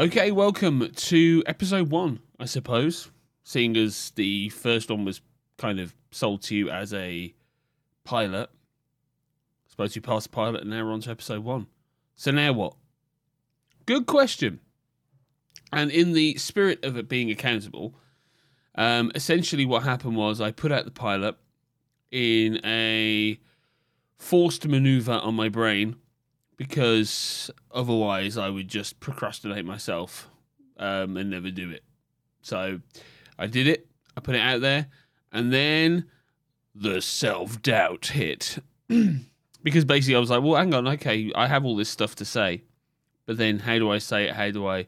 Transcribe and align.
Okay, 0.00 0.30
welcome 0.30 0.90
to 0.90 1.42
episode 1.44 1.90
one, 1.90 2.20
I 2.38 2.46
suppose. 2.46 3.10
Seeing 3.44 3.76
as 3.76 4.12
the 4.12 4.48
first 4.48 4.90
one 4.90 5.04
was 5.04 5.20
kind 5.58 5.78
of 5.78 5.94
sold 6.10 6.40
to 6.44 6.56
you 6.56 6.70
as 6.70 6.94
a 6.94 7.34
pilot. 8.04 8.48
I 8.48 9.68
suppose 9.68 9.94
you 9.94 10.00
passed 10.00 10.30
the 10.30 10.34
pilot 10.34 10.62
and 10.62 10.70
now 10.70 10.86
we're 10.86 10.94
on 10.94 11.02
to 11.02 11.10
episode 11.10 11.44
one. 11.44 11.66
So 12.16 12.30
now 12.30 12.54
what? 12.54 12.76
Good 13.84 14.06
question. 14.06 14.60
And 15.70 15.90
in 15.90 16.14
the 16.14 16.38
spirit 16.38 16.82
of 16.82 16.96
it 16.96 17.06
being 17.06 17.30
accountable, 17.30 17.94
um, 18.76 19.12
essentially 19.14 19.66
what 19.66 19.82
happened 19.82 20.16
was 20.16 20.40
I 20.40 20.50
put 20.50 20.72
out 20.72 20.86
the 20.86 20.90
pilot 20.90 21.36
in 22.10 22.58
a 22.64 23.38
forced 24.16 24.66
maneuver 24.66 25.20
on 25.22 25.34
my 25.34 25.50
brain 25.50 25.96
because 26.60 27.50
otherwise 27.70 28.36
I 28.36 28.50
would 28.50 28.68
just 28.68 29.00
procrastinate 29.00 29.64
myself 29.64 30.28
um, 30.76 31.16
and 31.16 31.30
never 31.30 31.50
do 31.50 31.70
it. 31.70 31.82
So 32.42 32.80
I 33.38 33.46
did 33.46 33.66
it, 33.66 33.88
I 34.14 34.20
put 34.20 34.34
it 34.34 34.42
out 34.42 34.60
there, 34.60 34.88
and 35.32 35.50
then 35.54 36.04
the 36.74 37.00
self 37.00 37.62
doubt 37.62 38.08
hit. 38.08 38.58
because 39.62 39.86
basically 39.86 40.16
I 40.16 40.18
was 40.18 40.28
like, 40.28 40.42
well, 40.42 40.56
hang 40.56 40.74
on, 40.74 40.86
okay, 40.86 41.32
I 41.34 41.46
have 41.46 41.64
all 41.64 41.76
this 41.76 41.88
stuff 41.88 42.14
to 42.16 42.26
say, 42.26 42.64
but 43.24 43.38
then 43.38 43.60
how 43.60 43.78
do 43.78 43.90
I 43.90 43.96
say 43.96 44.24
it? 44.24 44.34
How 44.34 44.50
do 44.50 44.66
I 44.66 44.86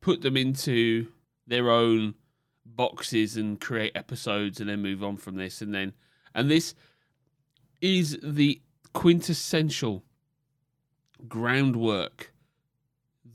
put 0.00 0.22
them 0.22 0.38
into 0.38 1.08
their 1.46 1.70
own 1.70 2.14
boxes 2.64 3.36
and 3.36 3.60
create 3.60 3.92
episodes 3.94 4.58
and 4.58 4.70
then 4.70 4.80
move 4.80 5.04
on 5.04 5.18
from 5.18 5.36
this? 5.36 5.60
And 5.60 5.74
then, 5.74 5.92
and 6.34 6.50
this 6.50 6.74
is 7.82 8.18
the 8.22 8.62
quintessential 8.94 10.02
groundwork 11.28 12.32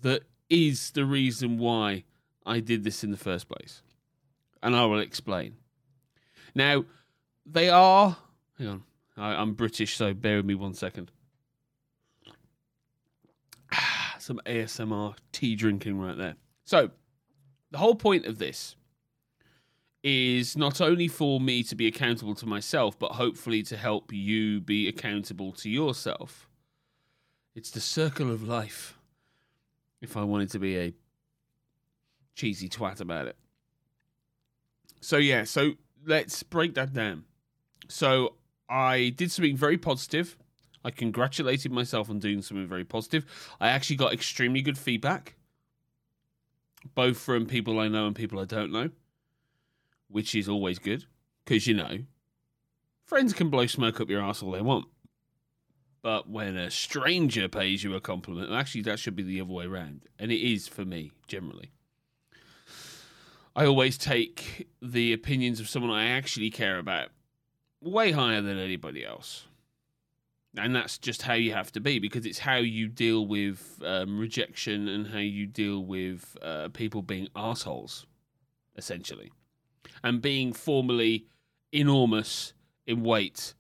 that 0.02 0.24
is 0.50 0.92
the 0.92 1.06
reason 1.06 1.58
why 1.58 2.04
I 2.46 2.60
did 2.60 2.84
this 2.84 3.04
in 3.04 3.12
the 3.12 3.18
first 3.18 3.48
place. 3.50 3.82
And 4.62 4.76
I 4.76 4.86
will 4.86 5.00
explain. 5.00 5.56
Now, 6.54 6.86
they 7.46 7.70
are. 7.70 8.18
Hang 8.58 8.68
on. 8.68 8.84
I, 9.18 9.42
am 9.42 9.54
British, 9.54 9.96
so 9.96 10.14
bear 10.14 10.38
with 10.38 10.46
me 10.46 10.56
one 10.56 10.74
second. 10.74 11.12
Ah, 13.72 14.16
some 14.20 14.42
ASMR 14.46 15.16
tea 15.32 15.56
drinking 15.56 16.00
right 16.00 16.18
there. 16.18 16.36
So, 16.66 16.92
the 17.72 17.78
whole 17.78 17.96
point 17.96 18.26
of 18.26 18.38
this 18.38 18.76
is 20.04 20.56
not 20.56 20.82
only 20.82 21.08
for 21.08 21.40
me 21.40 21.64
to 21.64 21.76
be 21.76 21.88
accountable 21.88 22.36
to 22.36 22.46
myself, 22.46 22.98
but 22.98 23.14
hopefully 23.14 23.64
to 23.64 23.78
help 23.78 24.14
you 24.14 24.62
be 24.62 24.88
accountable 24.88 25.52
to 25.54 25.70
yourself. 25.70 26.48
It's 27.56 27.72
the 27.72 27.80
circle 27.80 28.32
of 28.32 28.44
life. 28.44 28.98
If 30.02 30.18
I 30.18 30.24
wanted 30.24 30.52
to 30.52 30.60
be 30.60 30.78
a 30.78 30.94
cheesy 32.36 32.70
twat 32.70 33.02
about 33.02 33.28
it. 33.28 33.38
So, 35.02 35.18
yeah, 35.18 35.46
so 35.46 35.72
let's 36.06 36.44
break 36.44 36.76
that 36.76 36.94
down. 36.94 37.24
So, 37.88 38.36
I 38.70 39.14
did 39.16 39.32
something 39.32 39.56
very 39.56 39.78
positive. 39.78 40.38
I 40.84 40.92
congratulated 40.92 41.72
myself 41.72 42.10
on 42.10 42.20
doing 42.20 42.42
something 42.42 42.68
very 42.68 42.84
positive. 42.84 43.26
I 43.60 43.70
actually 43.70 43.96
got 43.96 44.14
extremely 44.14 44.62
good 44.62 44.78
feedback, 44.78 45.36
both 46.94 47.18
from 47.18 47.46
people 47.46 47.80
I 47.80 47.88
know 47.88 48.06
and 48.06 48.16
people 48.16 48.40
I 48.40 48.46
don't 48.46 48.72
know 48.72 48.90
which 50.08 50.36
is 50.36 50.48
always 50.48 50.80
good 50.80 51.06
because 51.44 51.68
you 51.68 51.74
know 51.74 52.00
friends 53.04 53.34
can 53.34 53.50
blow 53.50 53.66
smoke 53.68 54.00
up 54.00 54.10
your 54.10 54.22
ass 54.22 54.42
all 54.42 54.52
they 54.52 54.62
want. 54.62 54.86
But 56.06 56.30
when 56.30 56.56
a 56.56 56.70
stranger 56.70 57.48
pays 57.48 57.84
you 57.84 57.96
a 57.96 58.00
compliment, 58.00 58.52
actually, 58.52 58.84
that 58.84 59.00
should 59.00 59.16
be 59.16 59.24
the 59.24 59.42
other 59.42 59.52
way 59.52 59.66
around. 59.66 60.06
And 60.20 60.32
it 60.32 60.40
is 60.40 60.68
for 60.68 60.86
me, 60.86 61.12
generally. 61.28 61.72
I 63.56 63.66
always 63.66 63.98
take 63.98 64.68
the 64.84 65.14
opinions 65.14 65.60
of 65.60 65.68
someone 65.68 65.90
I 65.90 66.10
actually 66.10 66.52
care 66.52 66.78
about 66.78 67.10
way 67.82 68.12
higher 68.12 68.44
than 68.44 68.60
anybody 68.60 69.04
else. 69.04 69.48
And 70.56 70.76
that's 70.76 71.00
just 71.00 71.24
how 71.24 71.34
you 71.34 71.54
have 71.54 71.72
to 71.72 71.80
be 71.80 71.98
because 71.98 72.28
it's 72.28 72.38
how 72.38 72.58
you 72.58 72.88
deal 72.88 73.26
with 73.26 73.82
um, 73.84 74.20
rejection 74.20 74.88
and 74.88 75.08
how 75.08 75.18
you 75.18 75.48
deal 75.48 75.84
with 75.84 76.38
uh, 76.44 76.70
people 76.72 77.02
being 77.02 77.30
assholes, 77.36 78.06
essentially 78.78 79.32
and 80.04 80.22
being 80.22 80.54
formerly 80.54 81.26
enormous 81.72 82.54
in 82.86 83.02
weight, 83.02 83.56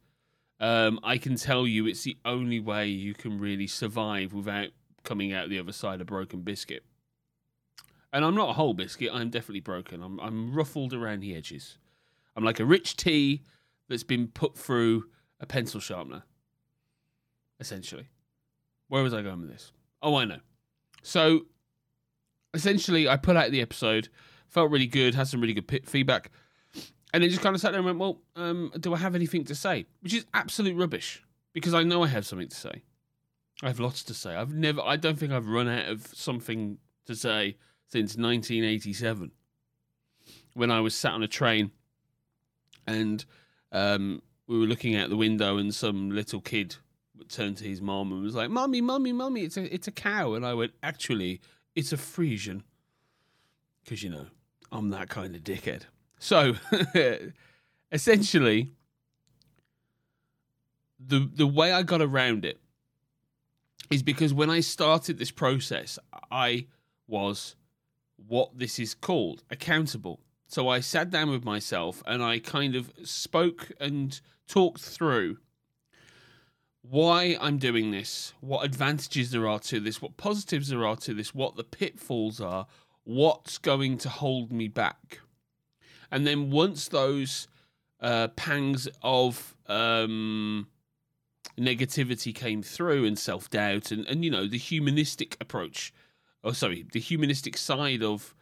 um, 0.59 0.99
I 1.03 1.17
can 1.17 1.35
tell 1.35 1.67
you 1.67 1.85
it's 1.85 2.03
the 2.03 2.17
only 2.25 2.59
way 2.59 2.87
you 2.87 3.13
can 3.13 3.39
really 3.39 3.67
survive 3.67 4.33
without 4.33 4.69
coming 5.03 5.33
out 5.33 5.49
the 5.49 5.59
other 5.59 5.71
side 5.71 6.01
a 6.01 6.05
broken 6.05 6.41
biscuit. 6.41 6.83
And 8.13 8.23
I'm 8.23 8.35
not 8.35 8.49
a 8.49 8.53
whole 8.53 8.73
biscuit. 8.73 9.11
I'm 9.13 9.29
definitely 9.29 9.59
broken. 9.59 10.01
I'm 10.01 10.19
I'm 10.19 10.53
ruffled 10.53 10.93
around 10.93 11.19
the 11.19 11.35
edges. 11.35 11.77
I'm 12.35 12.43
like 12.43 12.59
a 12.59 12.65
rich 12.65 12.95
tea 12.95 13.43
that's 13.89 14.03
been 14.03 14.27
put 14.27 14.57
through 14.57 15.05
a 15.39 15.45
pencil 15.45 15.79
sharpener. 15.79 16.23
Essentially, 17.59 18.09
where 18.87 19.03
was 19.03 19.13
I 19.13 19.21
going 19.21 19.41
with 19.41 19.49
this? 19.49 19.71
Oh, 20.01 20.15
I 20.15 20.25
know. 20.25 20.39
So, 21.03 21.45
essentially, 22.53 23.07
I 23.07 23.17
put 23.17 23.35
out 23.37 23.51
the 23.51 23.61
episode 23.61 24.09
felt 24.47 24.71
really 24.71 24.87
good, 24.87 25.15
had 25.15 25.27
some 25.27 25.41
really 25.41 25.53
good 25.53 25.81
feedback, 25.85 26.31
and 27.15 27.23
then 27.23 27.29
just 27.29 27.41
kind 27.41 27.55
of 27.55 27.61
sat 27.61 27.71
there 27.71 27.79
and 27.79 27.85
went, 27.85 27.97
"Well, 27.97 28.19
um, 28.35 28.73
do 28.77 28.93
I 28.93 28.97
have 28.97 29.15
anything 29.15 29.45
to 29.45 29.55
say?" 29.55 29.85
Which 30.01 30.13
is 30.13 30.25
absolute 30.33 30.75
rubbish 30.75 31.23
because 31.53 31.73
I 31.73 31.83
know 31.83 32.03
I 32.03 32.07
have 32.07 32.25
something 32.25 32.49
to 32.49 32.55
say. 32.55 32.83
I 33.63 33.67
have 33.67 33.79
lots 33.79 34.03
to 34.03 34.13
say. 34.13 34.35
I've 34.35 34.53
never, 34.53 34.81
I 34.81 34.97
don't 34.97 35.17
think 35.17 35.31
I've 35.31 35.47
run 35.47 35.69
out 35.69 35.87
of 35.87 36.07
something 36.07 36.77
to 37.05 37.15
say 37.15 37.55
since 37.87 38.17
1987 38.17 39.31
when 40.55 40.71
I 40.71 40.81
was 40.81 40.93
sat 40.93 41.13
on 41.13 41.23
a 41.23 41.27
train 41.27 41.71
and 42.85 43.23
um, 43.71 44.21
we 44.47 44.59
were 44.59 44.65
looking 44.65 44.97
out 44.97 45.09
the 45.09 45.15
window 45.15 45.57
and 45.57 45.73
some 45.73 46.09
little 46.09 46.41
kid 46.41 46.75
turned 47.29 47.55
to 47.57 47.63
his 47.63 47.81
mom 47.81 48.11
and 48.11 48.23
was 48.23 48.35
like, 48.35 48.49
"Mummy, 48.49 48.81
mummy, 48.81 49.13
mummy, 49.13 49.43
it's 49.43 49.55
a 49.55 49.73
it's 49.73 49.87
a 49.87 49.91
cow," 49.91 50.33
and 50.33 50.45
I 50.45 50.53
went, 50.53 50.73
"Actually, 50.83 51.39
it's 51.75 51.93
a 51.93 51.97
Friesian," 51.97 52.63
because 53.83 54.03
you 54.03 54.09
know 54.09 54.25
I'm 54.69 54.89
that 54.89 55.07
kind 55.07 55.33
of 55.33 55.43
dickhead. 55.43 55.83
So, 56.19 56.55
essentially, 57.91 58.71
the 60.99 61.29
the 61.33 61.47
way 61.47 61.71
I 61.71 61.83
got 61.83 62.01
around 62.01 62.45
it 62.45 62.59
is 63.91 64.03
because 64.03 64.33
when 64.33 64.49
I 64.49 64.61
started 64.61 65.17
this 65.17 65.31
process, 65.31 65.99
I 66.31 66.67
was 67.07 67.55
what 68.15 68.57
this 68.57 68.79
is 68.79 68.93
called 68.93 69.43
accountable. 69.49 70.21
So 70.47 70.67
I 70.67 70.79
sat 70.79 71.09
down 71.09 71.29
with 71.29 71.43
myself 71.43 72.01
and 72.05 72.23
I 72.23 72.39
kind 72.39 72.75
of 72.75 72.91
spoke 73.03 73.71
and 73.79 74.19
talked 74.47 74.81
through 74.81 75.37
why 76.81 77.35
I'm 77.41 77.57
doing 77.57 77.91
this, 77.91 78.33
what 78.41 78.63
advantages 78.63 79.31
there 79.31 79.47
are 79.47 79.59
to 79.59 79.79
this, 79.79 80.01
what 80.01 80.17
positives 80.17 80.69
there 80.69 80.85
are 80.85 80.95
to 80.97 81.13
this, 81.13 81.33
what 81.33 81.55
the 81.55 81.63
pitfalls 81.63 82.39
are, 82.39 82.67
what's 83.03 83.57
going 83.57 83.97
to 83.99 84.09
hold 84.09 84.51
me 84.51 84.67
back. 84.67 85.19
And 86.11 86.25
then 86.25 86.51
once 86.51 86.87
those 86.87 87.47
uh, 87.99 88.29
pangs 88.29 88.87
of 89.01 89.55
um, 89.67 90.67
negativity 91.57 92.33
came 92.33 92.61
through 92.61 93.05
and 93.05 93.17
self 93.17 93.49
doubt 93.49 93.91
and, 93.91 94.05
and, 94.07 94.23
you 94.23 94.31
know, 94.31 94.47
the 94.47 94.57
humanistic 94.57 95.37
approach, 95.39 95.93
oh, 96.43 96.51
sorry, 96.51 96.85
the 96.91 96.99
humanistic 96.99 97.57
side 97.57 98.03
of 98.03 98.35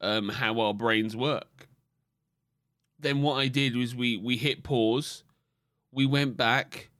um, 0.00 0.28
how 0.28 0.60
our 0.60 0.74
brains 0.74 1.16
work, 1.16 1.68
then 2.98 3.22
what 3.22 3.34
I 3.34 3.48
did 3.48 3.76
was 3.76 3.94
we, 3.94 4.16
we 4.16 4.36
hit 4.36 4.62
pause, 4.62 5.22
we 5.92 6.06
went 6.06 6.36
back, 6.36 6.90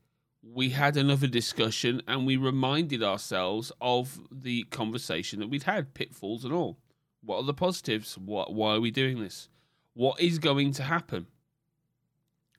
we 0.43 0.69
had 0.69 0.95
another 0.95 1.27
discussion, 1.27 2.01
and 2.07 2.25
we 2.25 2.37
reminded 2.37 3.03
ourselves 3.03 3.71
of 3.81 4.19
the 4.31 4.63
conversation 4.65 5.39
that 5.39 5.49
we'd 5.49 5.63
had, 5.63 5.93
pitfalls 5.93 6.45
and 6.45 6.53
all. 6.53 6.77
What 7.21 7.37
are 7.37 7.43
the 7.43 7.53
positives? 7.53 8.17
What, 8.17 8.53
why 8.53 8.75
are 8.75 8.81
we 8.81 8.91
doing 8.91 9.19
this? 9.19 9.49
What 9.97 10.19
is 10.21 10.37
going 10.37 10.73
to 10.73 10.83
happen? 10.83 11.25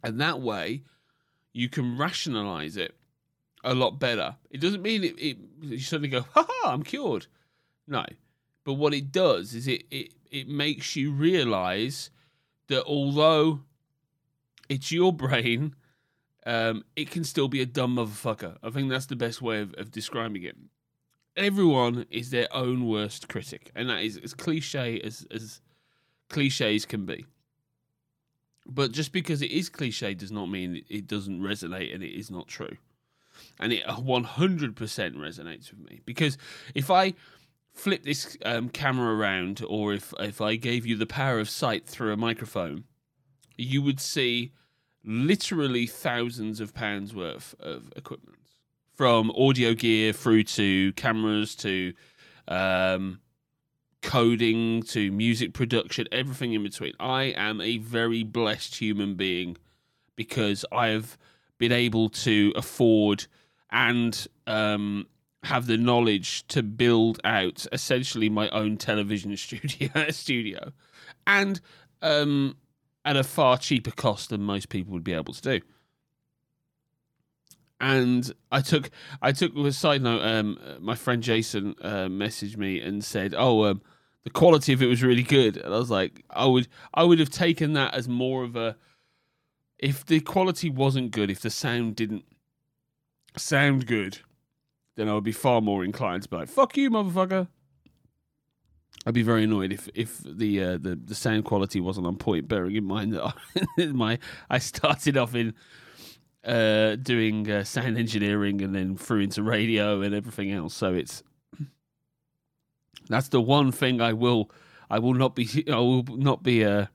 And 0.02 0.20
that 0.20 0.40
way, 0.40 0.82
you 1.52 1.68
can 1.68 1.96
rationalize 1.96 2.76
it 2.76 2.96
a 3.62 3.74
lot 3.74 4.00
better. 4.00 4.34
It 4.50 4.60
doesn't 4.60 4.82
mean 4.82 5.04
it, 5.04 5.14
it 5.18 5.38
you 5.60 5.78
suddenly 5.78 6.08
go, 6.08 6.24
ha 6.34 6.44
ha, 6.48 6.72
I'm 6.72 6.82
cured. 6.82 7.28
No. 7.86 8.04
But 8.64 8.74
what 8.74 8.92
it 8.92 9.12
does 9.12 9.54
is 9.54 9.68
it, 9.68 9.84
it, 9.88 10.14
it 10.32 10.48
makes 10.48 10.96
you 10.96 11.12
realize 11.12 12.10
that 12.66 12.82
although 12.84 13.60
it's 14.68 14.90
your 14.90 15.12
brain, 15.12 15.76
um, 16.44 16.84
it 16.96 17.08
can 17.08 17.22
still 17.22 17.46
be 17.46 17.62
a 17.62 17.66
dumb 17.66 17.96
motherfucker. 17.96 18.56
I 18.64 18.70
think 18.70 18.90
that's 18.90 19.06
the 19.06 19.14
best 19.14 19.40
way 19.40 19.60
of, 19.60 19.74
of 19.74 19.92
describing 19.92 20.42
it 20.42 20.56
everyone 21.38 22.04
is 22.10 22.30
their 22.30 22.48
own 22.52 22.86
worst 22.86 23.28
critic, 23.28 23.70
and 23.74 23.88
that 23.88 24.02
is 24.02 24.18
as 24.18 24.34
cliche 24.34 25.00
as 25.00 25.26
as 25.30 25.60
cliches 26.28 26.84
can 26.84 27.06
be. 27.06 27.26
But 28.66 28.92
just 28.92 29.12
because 29.12 29.40
it 29.40 29.50
is 29.50 29.68
cliche 29.68 30.14
does 30.14 30.30
not 30.30 30.46
mean 30.46 30.84
it 30.88 31.06
doesn't 31.06 31.40
resonate 31.40 31.94
and 31.94 32.02
it 32.02 32.18
is 32.18 32.30
not 32.30 32.48
true. 32.48 32.76
And 33.58 33.72
it 33.72 33.84
100% 33.84 34.74
resonates 34.74 35.70
with 35.70 35.80
me 35.88 36.00
because 36.04 36.36
if 36.74 36.90
I 36.90 37.14
flip 37.78 38.02
this 38.02 38.36
um, 38.44 38.68
camera 38.68 39.14
around, 39.14 39.62
or 39.66 39.94
if 39.94 40.12
if 40.18 40.40
I 40.40 40.56
gave 40.56 40.84
you 40.84 40.96
the 40.96 41.06
power 41.06 41.38
of 41.38 41.48
sight 41.48 41.86
through 41.86 42.12
a 42.12 42.16
microphone, 42.16 42.84
you 43.56 43.80
would 43.82 44.00
see 44.00 44.52
literally 45.04 45.86
thousands 45.86 46.60
of 46.60 46.74
pounds 46.74 47.14
worth 47.14 47.54
of 47.60 47.92
equipment, 47.96 48.38
from 48.94 49.30
audio 49.30 49.74
gear 49.74 50.12
through 50.12 50.42
to 50.42 50.92
cameras 50.94 51.54
to 51.56 51.94
um, 52.48 53.20
coding 54.02 54.82
to 54.82 55.10
music 55.10 55.52
production, 55.52 56.06
everything 56.12 56.52
in 56.54 56.62
between. 56.62 56.92
I 57.00 57.34
am 57.36 57.60
a 57.60 57.78
very 57.78 58.22
blessed 58.22 58.76
human 58.76 59.14
being 59.14 59.56
because 60.16 60.64
I 60.72 60.88
have 60.88 61.18
been 61.58 61.72
able 61.72 62.08
to 62.10 62.52
afford 62.56 63.26
and 63.70 64.26
um, 64.46 65.06
have 65.44 65.66
the 65.66 65.76
knowledge 65.76 66.46
to 66.48 66.62
build 66.62 67.20
out 67.24 67.66
essentially 67.72 68.28
my 68.28 68.48
own 68.50 68.76
television 68.76 69.36
studio 69.36 70.10
studio 70.10 70.72
and 71.26 71.60
um, 72.02 72.56
at 73.04 73.16
a 73.16 73.24
far 73.24 73.58
cheaper 73.58 73.90
cost 73.90 74.30
than 74.30 74.42
most 74.42 74.68
people 74.68 74.92
would 74.92 75.04
be 75.04 75.12
able 75.12 75.32
to 75.34 75.42
do 75.42 75.60
and 77.80 78.32
I 78.50 78.60
took 78.60 78.90
I 79.22 79.32
took 79.32 79.56
a 79.56 79.72
side 79.72 80.02
note. 80.02 80.22
Um, 80.22 80.58
my 80.80 80.94
friend 80.94 81.22
Jason 81.22 81.74
uh, 81.80 82.06
messaged 82.06 82.56
me 82.56 82.80
and 82.80 83.04
said, 83.04 83.34
"Oh, 83.36 83.64
um, 83.64 83.82
the 84.24 84.30
quality 84.30 84.72
of 84.72 84.82
it 84.82 84.86
was 84.86 85.02
really 85.02 85.22
good," 85.22 85.56
and 85.56 85.72
I 85.72 85.78
was 85.78 85.90
like, 85.90 86.24
"I 86.30 86.46
would 86.46 86.68
I 86.92 87.04
would 87.04 87.18
have 87.18 87.30
taken 87.30 87.74
that 87.74 87.94
as 87.94 88.08
more 88.08 88.44
of 88.44 88.56
a 88.56 88.76
if 89.78 90.04
the 90.04 90.20
quality 90.20 90.70
wasn't 90.70 91.12
good, 91.12 91.30
if 91.30 91.40
the 91.40 91.50
sound 91.50 91.94
didn't 91.94 92.24
sound 93.36 93.86
good, 93.86 94.18
then 94.96 95.08
I 95.08 95.14
would 95.14 95.24
be 95.24 95.32
far 95.32 95.60
more 95.60 95.84
inclined 95.84 96.24
to 96.24 96.28
be 96.28 96.36
like, 96.36 96.48
"Fuck 96.48 96.76
you, 96.76 96.90
motherfucker." 96.90 97.48
I'd 99.06 99.14
be 99.14 99.22
very 99.22 99.44
annoyed 99.44 99.72
if 99.72 99.88
if 99.94 100.18
the 100.18 100.62
uh, 100.62 100.78
the 100.78 100.98
the 101.02 101.14
sound 101.14 101.44
quality 101.44 101.80
wasn't 101.80 102.08
on 102.08 102.16
point. 102.16 102.48
Bearing 102.48 102.74
in 102.74 102.84
mind 102.84 103.12
that 103.12 103.24
I, 103.24 103.86
my 103.92 104.18
I 104.50 104.58
started 104.58 105.16
off 105.16 105.36
in 105.36 105.54
uh, 106.44 106.96
doing 106.96 107.50
uh, 107.50 107.64
sound 107.64 107.98
engineering 107.98 108.62
and 108.62 108.74
then 108.74 108.96
through 108.96 109.20
into 109.20 109.42
radio 109.42 110.02
and 110.02 110.14
everything 110.14 110.52
else. 110.52 110.74
So 110.74 110.94
it's 110.94 111.22
that's 113.08 113.28
the 113.28 113.40
one 113.40 113.72
thing 113.72 114.00
I 114.00 114.12
will 114.12 114.50
I 114.90 114.98
will 114.98 115.14
not 115.14 115.34
be 115.34 115.64
I 115.72 115.76
will 115.76 116.04
not 116.04 116.42
be 116.42 116.64
uh, 116.64 116.86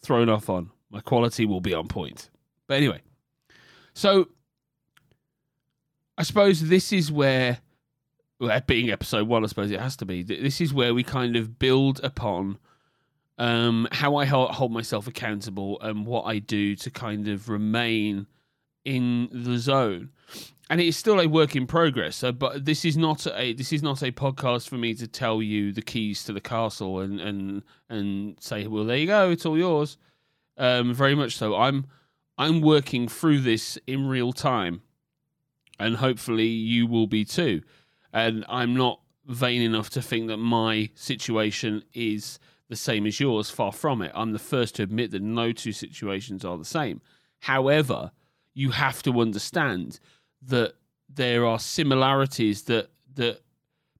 thrown 0.00 0.28
off 0.28 0.48
on. 0.48 0.70
My 0.90 1.00
quality 1.00 1.46
will 1.46 1.60
be 1.60 1.74
on 1.74 1.88
point. 1.88 2.30
But 2.66 2.74
anyway, 2.78 3.02
so 3.94 4.28
I 6.18 6.22
suppose 6.22 6.68
this 6.68 6.92
is 6.92 7.12
where, 7.12 7.58
well, 8.40 8.60
being 8.66 8.90
episode 8.90 9.28
one, 9.28 9.44
I 9.44 9.48
suppose 9.48 9.70
it 9.70 9.80
has 9.80 9.96
to 9.96 10.06
be. 10.06 10.22
This 10.22 10.60
is 10.60 10.72
where 10.72 10.94
we 10.94 11.02
kind 11.02 11.36
of 11.36 11.58
build 11.58 12.00
upon 12.02 12.58
um, 13.38 13.86
how 13.92 14.16
I 14.16 14.24
hold 14.24 14.72
myself 14.72 15.06
accountable 15.06 15.78
and 15.80 16.06
what 16.06 16.22
I 16.22 16.38
do 16.38 16.74
to 16.76 16.90
kind 16.90 17.28
of 17.28 17.48
remain 17.48 18.26
in 18.86 19.28
the 19.32 19.58
zone. 19.58 20.10
And 20.70 20.80
it 20.80 20.86
is 20.86 20.96
still 20.96 21.20
a 21.20 21.26
work 21.26 21.54
in 21.54 21.66
progress. 21.66 22.16
So, 22.16 22.32
but 22.32 22.64
this 22.64 22.84
is 22.84 22.96
not 22.96 23.26
a 23.26 23.52
this 23.52 23.72
is 23.72 23.82
not 23.82 24.02
a 24.02 24.10
podcast 24.10 24.68
for 24.68 24.76
me 24.76 24.94
to 24.94 25.06
tell 25.06 25.42
you 25.42 25.72
the 25.72 25.82
keys 25.82 26.24
to 26.24 26.32
the 26.32 26.40
castle 26.40 27.00
and 27.00 27.20
and 27.20 27.62
and 27.88 28.36
say, 28.40 28.66
well, 28.66 28.84
there 28.84 28.96
you 28.96 29.06
go, 29.06 29.30
it's 29.30 29.44
all 29.44 29.58
yours. 29.58 29.98
Um, 30.56 30.94
very 30.94 31.14
much 31.14 31.36
so. 31.36 31.54
I'm 31.54 31.86
I'm 32.38 32.60
working 32.60 33.06
through 33.06 33.40
this 33.40 33.78
in 33.86 34.08
real 34.08 34.32
time, 34.32 34.82
and 35.78 35.96
hopefully 35.96 36.48
you 36.48 36.86
will 36.86 37.06
be 37.06 37.24
too. 37.24 37.62
And 38.12 38.44
I'm 38.48 38.74
not 38.74 39.00
vain 39.26 39.62
enough 39.62 39.90
to 39.90 40.02
think 40.02 40.28
that 40.28 40.38
my 40.38 40.90
situation 40.94 41.82
is 41.92 42.38
the 42.68 42.76
same 42.76 43.06
as 43.06 43.20
yours. 43.20 43.50
Far 43.50 43.72
from 43.72 44.02
it. 44.02 44.10
I'm 44.14 44.32
the 44.32 44.38
first 44.40 44.76
to 44.76 44.82
admit 44.82 45.12
that 45.12 45.22
no 45.22 45.52
two 45.52 45.72
situations 45.72 46.44
are 46.44 46.58
the 46.58 46.64
same. 46.64 47.00
However, 47.40 48.10
you 48.56 48.70
have 48.70 49.02
to 49.02 49.20
understand 49.20 50.00
that 50.40 50.72
there 51.14 51.44
are 51.46 51.58
similarities 51.58 52.62
that 52.62 52.88
that 53.14 53.42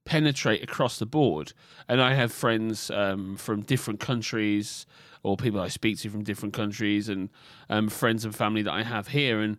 penetrate 0.06 0.62
across 0.62 0.99
the 0.99 1.05
board. 1.05 1.53
And 1.88 2.00
I 2.00 2.14
have 2.14 2.32
friends 2.32 2.91
um, 2.91 3.37
from 3.37 3.61
different 3.61 4.00
countries 4.00 4.87
or 5.23 5.37
people 5.37 5.61
I 5.61 5.69
speak 5.69 5.99
to 5.99 6.11
from 6.11 6.23
different 6.23 6.55
countries 6.55 7.08
and 7.08 7.29
um, 7.69 7.88
friends 7.88 8.25
and 8.25 8.35
family 8.35 8.62
that 8.62 8.73
I 8.73 8.82
have 8.82 9.08
here. 9.08 9.41
And 9.41 9.58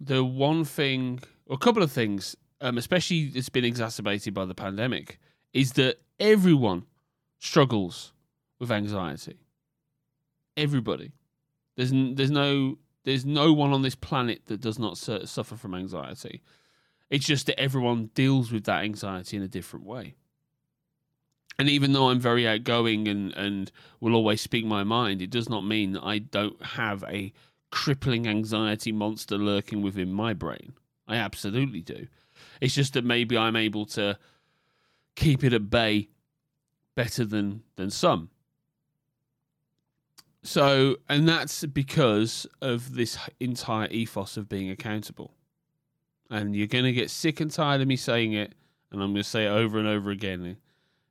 the 0.00 0.22
one 0.24 0.64
thing, 0.64 1.20
or 1.46 1.54
a 1.54 1.58
couple 1.58 1.82
of 1.82 1.90
things, 1.90 2.36
um, 2.60 2.76
especially 2.76 3.30
it's 3.34 3.48
been 3.48 3.64
exacerbated 3.64 4.34
by 4.34 4.44
the 4.44 4.54
pandemic, 4.54 5.18
is 5.52 5.72
that 5.74 6.00
everyone 6.18 6.84
struggles 7.38 8.12
with 8.58 8.70
anxiety. 8.70 9.38
Everybody. 10.56 11.12
There's 11.76 11.92
there's 11.92 12.30
no 12.30 12.78
there's 13.06 13.24
no 13.24 13.52
one 13.52 13.72
on 13.72 13.82
this 13.82 13.94
planet 13.94 14.42
that 14.46 14.60
does 14.60 14.80
not 14.80 14.98
suffer 14.98 15.56
from 15.56 15.74
anxiety. 15.74 16.42
It's 17.08 17.24
just 17.24 17.46
that 17.46 17.58
everyone 17.58 18.10
deals 18.14 18.50
with 18.50 18.64
that 18.64 18.82
anxiety 18.82 19.36
in 19.36 19.44
a 19.44 19.48
different 19.48 19.86
way. 19.86 20.16
And 21.56 21.68
even 21.68 21.92
though 21.92 22.10
I'm 22.10 22.18
very 22.18 22.48
outgoing 22.48 23.06
and, 23.06 23.32
and 23.34 23.70
will 24.00 24.16
always 24.16 24.40
speak 24.40 24.66
my 24.66 24.82
mind, 24.82 25.22
it 25.22 25.30
does 25.30 25.48
not 25.48 25.64
mean 25.64 25.92
that 25.92 26.02
I 26.02 26.18
don't 26.18 26.60
have 26.60 27.04
a 27.04 27.32
crippling 27.70 28.26
anxiety 28.26 28.90
monster 28.90 29.38
lurking 29.38 29.82
within 29.82 30.12
my 30.12 30.32
brain. 30.32 30.72
I 31.06 31.14
absolutely 31.16 31.82
do. 31.82 32.08
It's 32.60 32.74
just 32.74 32.94
that 32.94 33.04
maybe 33.04 33.38
I'm 33.38 33.54
able 33.54 33.86
to 33.86 34.18
keep 35.14 35.44
it 35.44 35.52
at 35.52 35.70
bay 35.70 36.08
better 36.96 37.24
than 37.24 37.62
than 37.76 37.90
some. 37.90 38.30
So, 40.46 40.98
and 41.08 41.28
that's 41.28 41.64
because 41.64 42.46
of 42.62 42.94
this 42.94 43.18
entire 43.40 43.88
ethos 43.88 44.36
of 44.36 44.48
being 44.48 44.70
accountable. 44.70 45.34
And 46.30 46.54
you're 46.54 46.68
going 46.68 46.84
to 46.84 46.92
get 46.92 47.10
sick 47.10 47.40
and 47.40 47.50
tired 47.50 47.80
of 47.80 47.88
me 47.88 47.96
saying 47.96 48.32
it, 48.32 48.54
and 48.92 49.02
I'm 49.02 49.08
going 49.12 49.24
to 49.24 49.28
say 49.28 49.46
it 49.46 49.50
over 49.50 49.76
and 49.76 49.88
over 49.88 50.12
again 50.12 50.56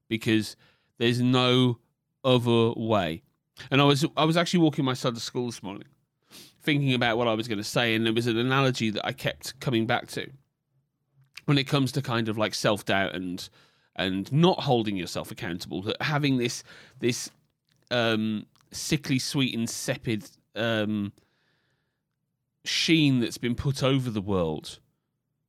because 0.07 0.55
there's 0.99 1.19
no 1.19 1.79
other 2.23 2.71
way. 2.77 3.23
And 3.69 3.81
I 3.81 3.83
was 3.83 4.05
I 4.15 4.23
was 4.23 4.37
actually 4.37 4.61
walking 4.61 4.85
my 4.85 4.93
son 4.93 5.13
to 5.15 5.19
school 5.19 5.47
this 5.47 5.61
morning, 5.61 5.89
thinking 6.63 6.93
about 6.93 7.17
what 7.17 7.27
I 7.27 7.33
was 7.33 7.49
going 7.49 7.57
to 7.57 7.63
say, 7.63 7.93
and 7.93 8.05
there 8.05 8.13
was 8.13 8.27
an 8.27 8.37
analogy 8.37 8.89
that 8.91 9.05
I 9.05 9.11
kept 9.11 9.59
coming 9.59 9.85
back 9.85 10.07
to 10.11 10.29
when 11.43 11.57
it 11.57 11.65
comes 11.65 11.91
to 11.91 12.01
kind 12.01 12.29
of 12.29 12.37
like 12.37 12.55
self 12.55 12.85
doubt 12.85 13.13
and 13.13 13.49
and 13.97 14.31
not 14.31 14.61
holding 14.61 14.95
yourself 14.95 15.29
accountable, 15.29 15.91
having 15.99 16.37
this 16.37 16.63
this 16.99 17.29
um 17.91 18.45
sickly 18.75 19.19
sweet, 19.19 19.53
insipid 19.53 20.29
um, 20.55 21.13
sheen 22.63 23.19
that's 23.19 23.37
been 23.37 23.55
put 23.55 23.83
over 23.83 24.09
the 24.09 24.21
world. 24.21 24.79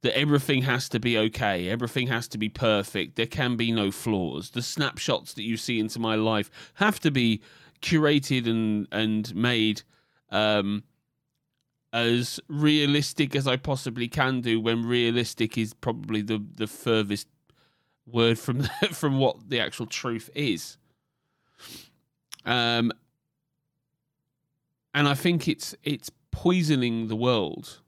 That 0.03 0.17
everything 0.17 0.63
has 0.63 0.89
to 0.91 1.01
be 1.01 1.19
okay, 1.19 1.69
everything 1.69 2.07
has 2.09 2.29
to 2.29 2.39
be 2.39 2.49
perfect, 2.49 3.17
there 3.17 3.27
can 3.27 3.57
be 3.57 3.73
no 3.73 3.91
flaws. 3.91 4.51
The 4.51 4.63
snapshots 4.63 5.33
that 5.35 5.43
you 5.43 5.57
see 5.57 5.81
into 5.81 5.99
my 5.99 6.15
life 6.15 6.51
have 6.75 7.01
to 7.01 7.11
be 7.11 7.43
curated 7.83 8.47
and 8.47 8.87
and 8.93 9.35
made 9.35 9.83
um, 10.31 10.85
as 11.93 12.39
realistic 12.49 13.35
as 13.35 13.49
I 13.49 13.57
possibly 13.57 14.07
can 14.07 14.43
do. 14.43 14.61
When 14.61 14.87
realistic 14.87 15.59
is 15.59 15.75
probably 15.75 16.23
the 16.23 16.45
the 16.55 16.67
furthest 16.67 17.27
word 18.07 18.39
from 18.39 18.63
from 18.93 19.19
what 19.19 19.49
the 19.49 19.61
actual 19.61 19.87
truth 19.87 20.31
is. 20.35 20.79
Um, 22.45 22.93
and 24.97 25.07
I 25.07 25.15
think 25.15 25.47
it's 25.47 25.77
it's 25.85 26.11
poisoning 26.31 27.09
the 27.09 27.17
world 27.17 27.81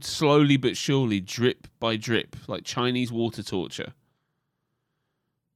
slowly 0.00 0.56
but 0.56 0.76
surely, 0.76 1.18
drip 1.18 1.66
by 1.80 1.96
drip, 1.96 2.36
like 2.46 2.62
Chinese 2.62 3.10
water 3.10 3.42
torture. 3.42 3.94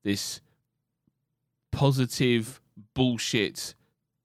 This 0.03 0.41
positive 1.71 2.61
bullshit 2.95 3.75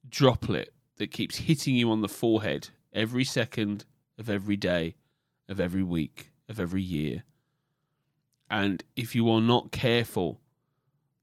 droplet 0.08 0.74
that 0.96 1.12
keeps 1.12 1.38
hitting 1.38 1.76
you 1.76 1.92
on 1.92 2.02
the 2.02 2.08
forehead 2.08 2.70
every 2.94 3.26
second 3.26 3.86
of 4.18 4.30
every 4.30 4.58
day, 4.58 4.96
of 5.48 5.60
every 5.60 5.84
week, 5.84 6.32
of 6.48 6.60
every 6.60 6.82
year. 6.82 7.24
And 8.50 8.84
if 8.96 9.14
you 9.14 9.30
are 9.30 9.42
not 9.42 9.72
careful, 9.72 10.40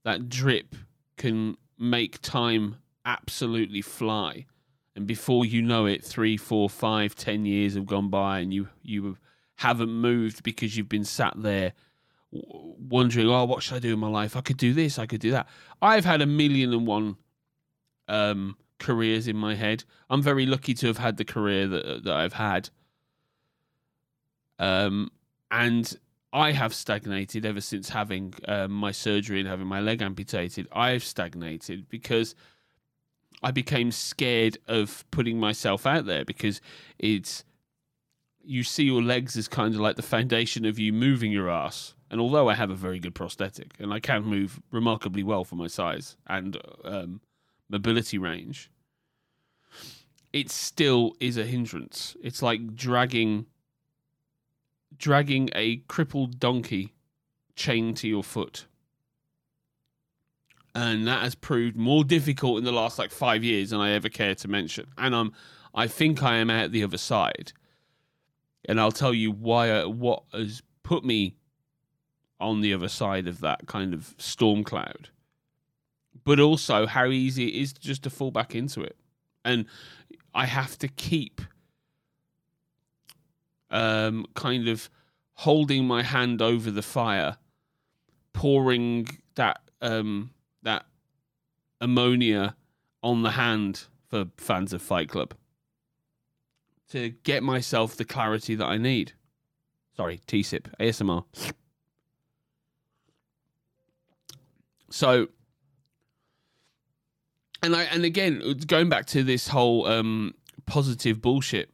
that 0.04 0.28
drip 0.28 0.76
can 1.16 1.56
make 1.78 2.20
time 2.20 2.76
absolutely 3.04 3.82
fly 3.82 4.46
and 4.96 5.06
before 5.06 5.44
you 5.44 5.62
know 5.62 5.86
it, 5.86 6.02
three, 6.02 6.36
four, 6.36 6.70
five, 6.70 7.14
ten 7.14 7.44
years 7.44 7.74
have 7.74 7.86
gone 7.86 8.08
by, 8.08 8.40
and 8.40 8.52
you 8.52 8.68
you 8.82 9.18
haven't 9.56 9.90
moved 9.90 10.42
because 10.42 10.76
you've 10.76 10.88
been 10.88 11.04
sat 11.04 11.34
there 11.36 11.72
wondering, 12.30 13.28
oh, 13.28 13.44
what 13.44 13.62
should 13.62 13.76
I 13.76 13.78
do 13.78 13.92
in 13.92 13.98
my 13.98 14.08
life? 14.08 14.36
I 14.36 14.40
could 14.40 14.56
do 14.56 14.72
this, 14.72 14.98
I 14.98 15.06
could 15.06 15.20
do 15.20 15.30
that. 15.30 15.48
I've 15.80 16.04
had 16.04 16.20
a 16.22 16.26
million 16.26 16.72
and 16.72 16.86
one 16.86 17.16
um, 18.08 18.56
careers 18.78 19.28
in 19.28 19.36
my 19.36 19.54
head. 19.54 19.84
I'm 20.10 20.22
very 20.22 20.46
lucky 20.46 20.74
to 20.74 20.86
have 20.86 20.98
had 20.98 21.18
the 21.18 21.24
career 21.24 21.68
that 21.68 22.04
that 22.04 22.14
I've 22.14 22.32
had. 22.32 22.70
Um, 24.58 25.10
and 25.50 25.94
I 26.32 26.52
have 26.52 26.74
stagnated 26.74 27.44
ever 27.44 27.60
since 27.60 27.90
having 27.90 28.34
um, 28.48 28.72
my 28.72 28.92
surgery 28.92 29.40
and 29.40 29.48
having 29.48 29.66
my 29.66 29.80
leg 29.80 30.00
amputated. 30.00 30.66
I 30.72 30.90
have 30.90 31.04
stagnated 31.04 31.88
because 31.88 32.34
I 33.42 33.50
became 33.50 33.90
scared 33.92 34.58
of 34.66 35.04
putting 35.10 35.38
myself 35.38 35.86
out 35.86 36.06
there 36.06 36.24
because 36.24 36.60
it's 36.98 37.44
you 38.42 38.62
see 38.62 38.84
your 38.84 39.02
legs 39.02 39.36
as 39.36 39.48
kind 39.48 39.74
of 39.74 39.80
like 39.80 39.96
the 39.96 40.02
foundation 40.02 40.64
of 40.64 40.78
you 40.78 40.92
moving 40.92 41.32
your 41.32 41.50
ass. 41.50 41.94
And 42.10 42.20
although 42.20 42.48
I 42.48 42.54
have 42.54 42.70
a 42.70 42.76
very 42.76 43.00
good 43.00 43.14
prosthetic 43.14 43.74
and 43.80 43.92
I 43.92 43.98
can 43.98 44.22
move 44.22 44.60
remarkably 44.70 45.24
well 45.24 45.44
for 45.44 45.56
my 45.56 45.66
size 45.66 46.16
and 46.26 46.56
um, 46.84 47.20
mobility 47.68 48.18
range, 48.18 48.70
it 50.32 50.50
still 50.50 51.16
is 51.18 51.36
a 51.36 51.44
hindrance. 51.44 52.16
It's 52.22 52.42
like 52.42 52.76
dragging 52.76 53.46
dragging 54.96 55.50
a 55.54 55.78
crippled 55.88 56.38
donkey 56.38 56.94
chained 57.54 57.96
to 57.98 58.08
your 58.08 58.22
foot. 58.22 58.66
And 60.76 61.06
that 61.06 61.22
has 61.22 61.34
proved 61.34 61.74
more 61.74 62.04
difficult 62.04 62.58
in 62.58 62.64
the 62.64 62.70
last 62.70 62.98
like 62.98 63.10
five 63.10 63.42
years 63.42 63.70
than 63.70 63.80
I 63.80 63.92
ever 63.92 64.10
care 64.10 64.34
to 64.34 64.46
mention. 64.46 64.88
And 64.98 65.16
I'm, 65.16 65.32
I 65.74 65.86
think 65.86 66.22
I 66.22 66.36
am 66.36 66.50
out 66.50 66.70
the 66.70 66.84
other 66.84 66.98
side. 66.98 67.54
And 68.68 68.78
I'll 68.78 68.92
tell 68.92 69.14
you 69.14 69.32
why, 69.32 69.70
uh, 69.70 69.88
what 69.88 70.24
has 70.34 70.62
put 70.82 71.02
me 71.02 71.34
on 72.38 72.60
the 72.60 72.74
other 72.74 72.88
side 72.88 73.26
of 73.26 73.40
that 73.40 73.66
kind 73.66 73.94
of 73.94 74.14
storm 74.18 74.64
cloud. 74.64 75.08
But 76.24 76.40
also 76.40 76.86
how 76.86 77.06
easy 77.06 77.48
it 77.48 77.54
is 77.54 77.72
just 77.72 78.02
to 78.02 78.10
fall 78.10 78.30
back 78.30 78.54
into 78.54 78.82
it. 78.82 78.98
And 79.46 79.64
I 80.34 80.44
have 80.44 80.76
to 80.80 80.88
keep 80.88 81.40
um, 83.70 84.26
kind 84.34 84.68
of 84.68 84.90
holding 85.36 85.86
my 85.86 86.02
hand 86.02 86.42
over 86.42 86.70
the 86.70 86.82
fire, 86.82 87.38
pouring 88.34 89.08
that 89.36 89.62
um, 89.80 90.32
that 90.66 90.84
ammonia 91.80 92.56
on 93.02 93.22
the 93.22 93.30
hand 93.32 93.84
for 94.08 94.26
fans 94.36 94.72
of 94.72 94.82
Fight 94.82 95.08
Club 95.08 95.34
to 96.90 97.10
get 97.24 97.42
myself 97.42 97.96
the 97.96 98.04
clarity 98.04 98.54
that 98.54 98.66
I 98.66 98.76
need. 98.76 99.12
Sorry, 99.96 100.20
T-sip, 100.26 100.68
ASMR. 100.78 101.24
So, 104.90 105.28
and 107.62 107.74
I 107.74 107.84
and 107.84 108.04
again 108.04 108.56
going 108.66 108.88
back 108.88 109.06
to 109.06 109.22
this 109.22 109.48
whole 109.48 109.86
um, 109.86 110.34
positive 110.66 111.20
bullshit 111.20 111.70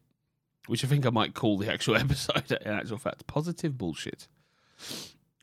which 0.66 0.84
I 0.84 0.88
think 0.88 1.04
I 1.06 1.10
might 1.10 1.34
call 1.34 1.58
the 1.58 1.70
actual 1.70 1.96
episode 2.06 2.50
in 2.50 2.70
actual 2.70 2.98
fact. 2.98 3.26
Positive 3.26 3.76
bullshit. 3.76 4.28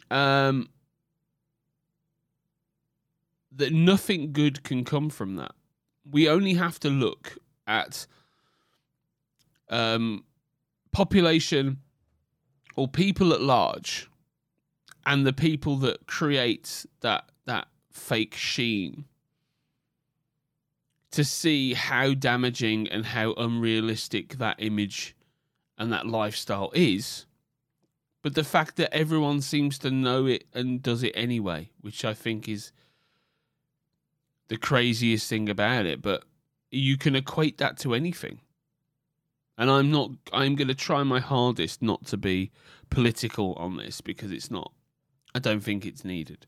Um, 0.09 0.69
that 3.51 3.73
nothing 3.73 4.31
good 4.31 4.63
can 4.63 4.83
come 4.83 5.09
from 5.09 5.35
that. 5.35 5.51
We 6.09 6.29
only 6.29 6.53
have 6.53 6.79
to 6.81 6.89
look 6.89 7.37
at 7.67 8.07
um, 9.69 10.23
population 10.91 11.79
or 12.75 12.87
people 12.87 13.33
at 13.33 13.41
large 13.41 14.09
and 15.05 15.25
the 15.25 15.33
people 15.33 15.77
that 15.77 16.07
create 16.07 16.85
that 17.01 17.25
that 17.45 17.67
fake 17.91 18.35
sheen 18.35 19.05
to 21.11 21.23
see 21.23 21.73
how 21.73 22.13
damaging 22.13 22.87
and 22.87 23.07
how 23.07 23.33
unrealistic 23.33 24.37
that 24.37 24.55
image 24.59 25.15
and 25.77 25.91
that 25.91 26.05
lifestyle 26.05 26.71
is. 26.75 27.25
But 28.21 28.35
the 28.35 28.43
fact 28.43 28.75
that 28.75 28.93
everyone 28.93 29.41
seems 29.41 29.79
to 29.79 29.89
know 29.89 30.25
it 30.25 30.45
and 30.53 30.83
does 30.83 31.03
it 31.03 31.13
anyway, 31.15 31.71
which 31.81 32.05
I 32.05 32.13
think 32.13 32.47
is 32.47 32.71
the 34.49 34.57
craziest 34.57 35.29
thing 35.29 35.49
about 35.49 35.85
it. 35.85 36.01
But 36.01 36.25
you 36.69 36.97
can 36.97 37.15
equate 37.15 37.57
that 37.57 37.77
to 37.79 37.93
anything. 37.93 38.41
And 39.57 39.69
I'm 39.69 39.91
not, 39.91 40.11
I'm 40.31 40.55
going 40.55 40.67
to 40.69 40.75
try 40.75 41.03
my 41.03 41.19
hardest 41.19 41.81
not 41.81 42.05
to 42.07 42.17
be 42.17 42.51
political 42.89 43.53
on 43.55 43.77
this 43.77 44.01
because 44.01 44.31
it's 44.31 44.51
not, 44.51 44.71
I 45.35 45.39
don't 45.39 45.61
think 45.61 45.85
it's 45.85 46.05
needed. 46.05 46.45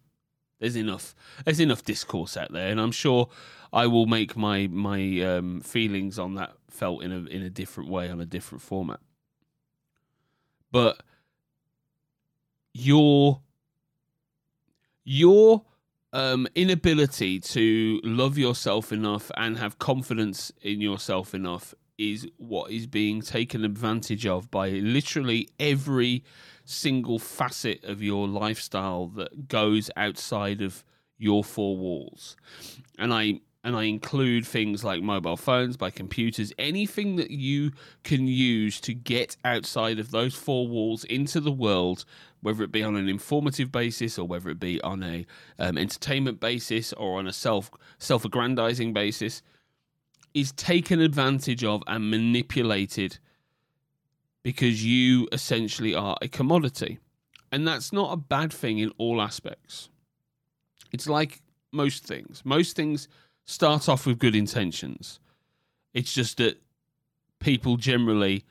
There's 0.59 0.75
enough, 0.75 1.15
there's 1.43 1.59
enough 1.59 1.83
discourse 1.83 2.37
out 2.37 2.53
there. 2.53 2.69
And 2.69 2.79
I'm 2.79 2.91
sure 2.91 3.29
I 3.73 3.87
will 3.87 4.05
make 4.05 4.37
my 4.37 4.67
my 4.67 5.21
um, 5.21 5.61
feelings 5.61 6.19
on 6.19 6.35
that 6.35 6.53
felt 6.69 7.03
in 7.03 7.11
a 7.11 7.19
in 7.25 7.41
a 7.41 7.49
different 7.49 7.89
way 7.89 8.09
on 8.09 8.21
a 8.21 8.25
different 8.25 8.61
format. 8.61 8.99
But 10.71 11.01
your 12.73 13.41
your 15.03 15.63
um, 16.13 16.47
inability 16.55 17.39
to 17.39 17.99
love 18.03 18.37
yourself 18.37 18.91
enough 18.91 19.31
and 19.37 19.57
have 19.57 19.79
confidence 19.79 20.51
in 20.61 20.81
yourself 20.81 21.33
enough 21.33 21.73
is 21.97 22.27
what 22.37 22.71
is 22.71 22.87
being 22.87 23.21
taken 23.21 23.63
advantage 23.63 24.25
of 24.25 24.49
by 24.49 24.69
literally 24.69 25.47
every 25.59 26.23
single 26.65 27.19
facet 27.19 27.83
of 27.83 28.01
your 28.01 28.27
lifestyle 28.27 29.07
that 29.07 29.47
goes 29.47 29.89
outside 29.95 30.61
of 30.61 30.83
your 31.17 31.43
four 31.43 31.77
walls. 31.77 32.35
And 32.97 33.13
I 33.13 33.41
and 33.63 33.75
I 33.75 33.83
include 33.83 34.45
things 34.45 34.83
like 34.83 35.03
mobile 35.03 35.37
phones, 35.37 35.77
by 35.77 35.91
computers, 35.91 36.51
anything 36.57 37.15
that 37.17 37.29
you 37.29 37.71
can 38.03 38.27
use 38.27 38.81
to 38.81 38.93
get 38.93 39.37
outside 39.45 39.99
of 39.99 40.09
those 40.11 40.33
four 40.33 40.67
walls 40.67 41.03
into 41.03 41.39
the 41.39 41.51
world, 41.51 42.03
whether 42.41 42.63
it 42.63 42.71
be 42.71 42.81
on 42.81 42.95
an 42.95 43.07
informative 43.07 43.71
basis 43.71 44.17
or 44.17 44.27
whether 44.27 44.49
it 44.49 44.59
be 44.59 44.81
on 44.81 45.03
a 45.03 45.25
um, 45.59 45.77
entertainment 45.77 46.39
basis 46.39 46.91
or 46.93 47.19
on 47.19 47.27
a 47.27 47.33
self 47.33 47.69
self 47.99 48.25
aggrandizing 48.25 48.93
basis, 48.93 49.43
is 50.33 50.51
taken 50.53 50.99
advantage 50.99 51.63
of 51.63 51.83
and 51.85 52.09
manipulated 52.09 53.19
because 54.43 54.83
you 54.83 55.27
essentially 55.31 55.93
are 55.93 56.17
a 56.19 56.27
commodity, 56.27 56.97
and 57.51 57.67
that's 57.67 57.93
not 57.93 58.11
a 58.11 58.17
bad 58.17 58.51
thing 58.51 58.79
in 58.79 58.91
all 58.97 59.21
aspects. 59.21 59.89
It's 60.91 61.07
like 61.07 61.41
most 61.71 62.05
things. 62.05 62.41
Most 62.43 62.75
things 62.75 63.07
start 63.45 63.89
off 63.89 64.05
with 64.05 64.19
good 64.19 64.35
intentions. 64.35 65.19
It's 65.93 66.13
just 66.13 66.37
that 66.37 66.61
people 67.39 67.77
generally 67.77 68.45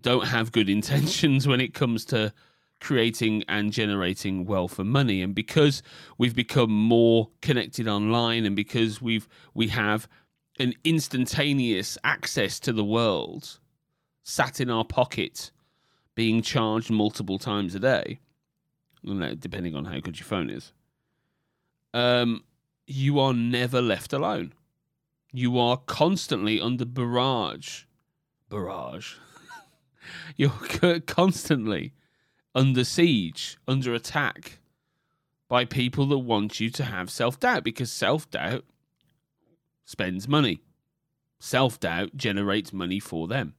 don't 0.00 0.26
have 0.26 0.52
good 0.52 0.68
intentions 0.78 1.46
when 1.46 1.60
it 1.60 1.74
comes 1.74 2.04
to 2.06 2.32
creating 2.80 3.44
and 3.46 3.72
generating 3.72 4.46
wealth 4.46 4.78
and 4.78 4.88
money 4.88 5.20
and 5.20 5.34
because 5.34 5.82
we've 6.16 6.34
become 6.34 6.70
more 6.70 7.28
connected 7.42 7.86
online 7.86 8.46
and 8.46 8.56
because 8.56 9.02
we've 9.02 9.28
we 9.52 9.68
have 9.68 10.08
an 10.58 10.72
instantaneous 10.82 11.98
access 12.04 12.58
to 12.58 12.72
the 12.72 12.84
world 12.84 13.58
sat 14.22 14.60
in 14.60 14.70
our 14.70 14.84
pocket 14.84 15.50
being 16.14 16.40
charged 16.40 16.90
multiple 16.90 17.38
times 17.38 17.74
a 17.74 17.78
day 17.78 18.18
depending 19.38 19.74
on 19.76 19.84
how 19.84 20.00
good 20.00 20.18
your 20.18 20.26
phone 20.26 20.48
is 20.48 20.72
um 21.92 22.42
you 22.90 23.18
are 23.20 23.32
never 23.32 23.80
left 23.80 24.12
alone. 24.12 24.52
You 25.32 25.58
are 25.58 25.76
constantly 25.76 26.60
under 26.60 26.84
barrage. 26.84 27.84
Barrage. 28.48 29.14
You're 30.36 31.00
constantly 31.00 31.92
under 32.54 32.82
siege, 32.82 33.58
under 33.68 33.94
attack 33.94 34.58
by 35.48 35.64
people 35.64 36.06
that 36.06 36.18
want 36.18 36.58
you 36.58 36.70
to 36.70 36.84
have 36.84 37.10
self 37.10 37.38
doubt 37.38 37.62
because 37.62 37.92
self 37.92 38.28
doubt 38.30 38.64
spends 39.84 40.26
money. 40.26 40.62
Self 41.38 41.78
doubt 41.78 42.16
generates 42.16 42.72
money 42.72 42.98
for 42.98 43.28
them. 43.28 43.54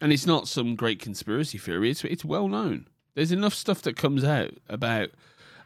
And 0.00 0.12
it's 0.12 0.26
not 0.26 0.48
some 0.48 0.76
great 0.76 1.00
conspiracy 1.00 1.58
theory, 1.58 1.90
it's, 1.90 2.04
it's 2.04 2.24
well 2.24 2.48
known. 2.48 2.86
There's 3.14 3.32
enough 3.32 3.54
stuff 3.54 3.82
that 3.82 3.96
comes 3.96 4.24
out 4.24 4.54
about 4.68 5.10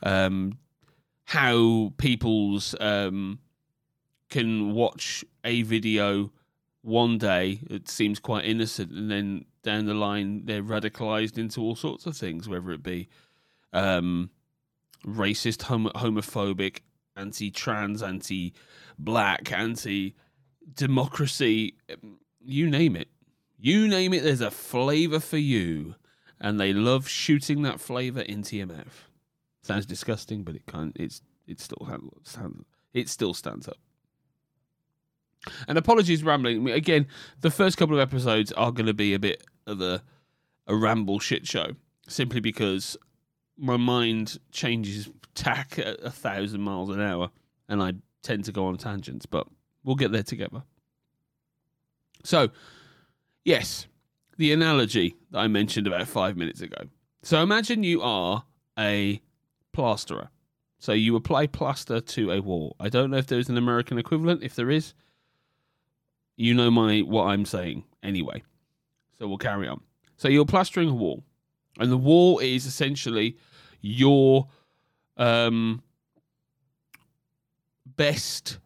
um, 0.03 0.59
how 1.25 1.93
people's 1.99 2.75
um, 2.81 3.39
can 4.29 4.73
watch 4.73 5.25
a 5.45 5.63
video 5.63 6.33
one 6.83 7.19
day 7.19 7.61
it 7.71 7.89
seems 7.89 8.19
quite 8.19 8.45
innocent 8.45 8.91
and 8.91 9.09
then 9.11 9.45
down 9.63 9.87
the 9.87 9.95
line 9.95 10.45
they're 10.47 10.63
radicalized 10.63 11.39
into 11.39 11.61
all 11.61 11.77
sorts 11.77 12.07
of 12.07 12.17
things 12.17 12.49
whether 12.49 12.73
it 12.73 12.83
be 12.83 13.09
um, 13.73 14.31
racist 15.07 15.63
hom- 15.63 15.93
homophobic 15.95 16.81
anti-trans 17.17 18.03
anti-black 18.03 19.53
anti-democracy 19.53 21.77
you 22.45 22.69
name 22.69 22.97
it. 22.97 23.09
You 23.59 23.89
name 23.89 24.13
it 24.13 24.23
there's 24.23 24.41
a 24.41 24.51
flavor 24.51 25.21
for 25.21 25.39
you. 25.39 25.95
And 26.41 26.59
they 26.59 26.73
love 26.73 27.09
shooting 27.09 27.63
that 27.63 27.81
flavor 27.81 28.21
into 28.21 28.57
your 28.57 28.67
mouth 28.67 29.09
Sounds 29.63 29.87
disgusting, 29.87 30.43
but 30.43 30.55
it 30.55 30.67
can't. 30.67 30.97
It's 30.99 31.23
it 31.47 31.61
still 31.61 31.89
stands. 32.25 32.65
It 32.93 33.09
still 33.09 33.35
stands 33.35 33.69
up. 33.69 33.79
And 35.67 35.77
apologies, 35.79 36.23
rambling 36.23 36.69
again. 36.71 37.07
The 37.41 37.51
first 37.51 37.77
couple 37.77 37.95
of 37.95 38.01
episodes 38.01 38.53
are 38.53 38.71
going 38.73 38.87
to 38.87 38.95
be 38.95 39.15
a 39.15 39.19
bit 39.19 39.45
of 39.67 39.81
a 39.81 40.03
a 40.67 40.77
ramble 40.77 41.19
shit 41.19 41.47
show. 41.47 41.73
simply 42.09 42.41
because 42.41 42.97
my 43.57 43.77
mind 43.77 44.39
changes 44.51 45.09
tack 45.35 45.79
at 45.79 46.01
a 46.03 46.11
thousand 46.11 46.61
miles 46.61 46.91
an 46.91 47.01
hour 47.01 47.31
and 47.69 47.83
I 47.83 47.95
tend 48.23 48.45
to 48.47 48.53
go 48.53 48.67
on 48.67 48.77
tangents, 48.77 49.27
but 49.27 49.47
we'll 49.85 49.97
get 49.97 50.13
there 50.13 50.23
together. 50.23 50.63
So, 52.25 52.51
yes, 53.45 53.87
the 54.37 54.53
analogy 54.53 55.17
that 55.31 55.39
I 55.39 55.49
mentioned 55.49 55.87
about 55.87 56.07
five 56.09 56.37
minutes 56.37 56.61
ago. 56.61 56.85
So 57.23 57.43
imagine 57.43 57.83
you 57.83 58.03
are 58.03 58.45
a 58.79 59.21
plasterer. 59.73 60.29
So 60.79 60.93
you 60.93 61.15
apply 61.15 61.47
plaster 61.47 62.01
to 62.01 62.33
a 62.33 62.41
wall. 62.41 62.77
I 62.81 62.89
don't 62.89 63.11
know 63.11 63.17
if 63.17 63.27
there's 63.27 63.49
an 63.49 63.57
American 63.57 63.99
equivalent. 63.99 64.43
If 64.43 64.57
there 64.57 64.71
is, 64.71 64.95
you 66.37 66.55
know 66.55 66.71
my 66.71 67.01
what 67.01 67.27
I'm 67.27 67.45
saying 67.45 67.85
anyway. 68.03 68.43
So 69.19 69.29
we'll 69.29 69.39
carry 69.39 69.69
on. 69.69 69.81
So 70.17 70.29
you're 70.29 70.45
plastering 70.45 70.89
a 70.89 70.95
wall, 70.95 71.23
and 71.79 71.91
the 71.91 71.97
wall 71.97 72.39
is 72.41 72.67
essentially 72.67 73.37
your 73.81 74.49
um, 75.17 75.83
best 77.85 78.59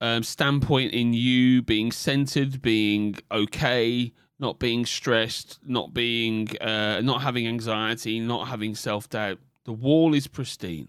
um, 0.00 0.22
standpoint 0.22 0.92
in 0.92 1.12
you 1.12 1.62
being 1.62 1.90
centered, 1.90 2.62
being 2.62 3.16
okay, 3.30 4.12
not 4.38 4.58
being 4.58 4.84
stressed, 4.84 5.58
not 5.64 5.94
being, 5.94 6.48
uh, 6.58 7.00
not 7.02 7.22
having 7.22 7.46
anxiety, 7.46 8.20
not 8.20 8.48
having 8.48 8.74
self 8.74 9.08
doubt. 9.08 9.38
The 9.64 9.72
wall 9.72 10.14
is 10.14 10.26
pristine, 10.26 10.88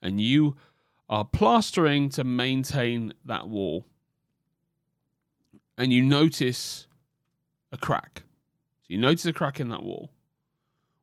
and 0.00 0.20
you 0.20 0.56
are 1.08 1.24
plastering 1.24 2.08
to 2.10 2.24
maintain 2.24 3.12
that 3.24 3.48
wall. 3.48 3.86
And 5.76 5.92
you 5.92 6.02
notice 6.02 6.86
a 7.72 7.76
crack. 7.76 8.22
So 8.82 8.86
you 8.88 8.98
notice 8.98 9.26
a 9.26 9.32
crack 9.32 9.60
in 9.60 9.68
that 9.70 9.82
wall, 9.82 10.10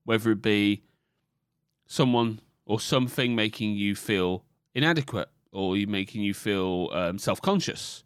whether 0.06 0.32
it 0.32 0.42
be 0.42 0.84
someone 1.88 2.40
or 2.66 2.80
something 2.80 3.36
making 3.36 3.76
you 3.76 3.96
feel 3.96 4.44
inadequate 4.76 5.30
or 5.52 5.76
making 5.88 6.22
you 6.22 6.34
feel 6.34 6.90
um, 6.94 7.18
self 7.18 7.42
conscious 7.42 8.04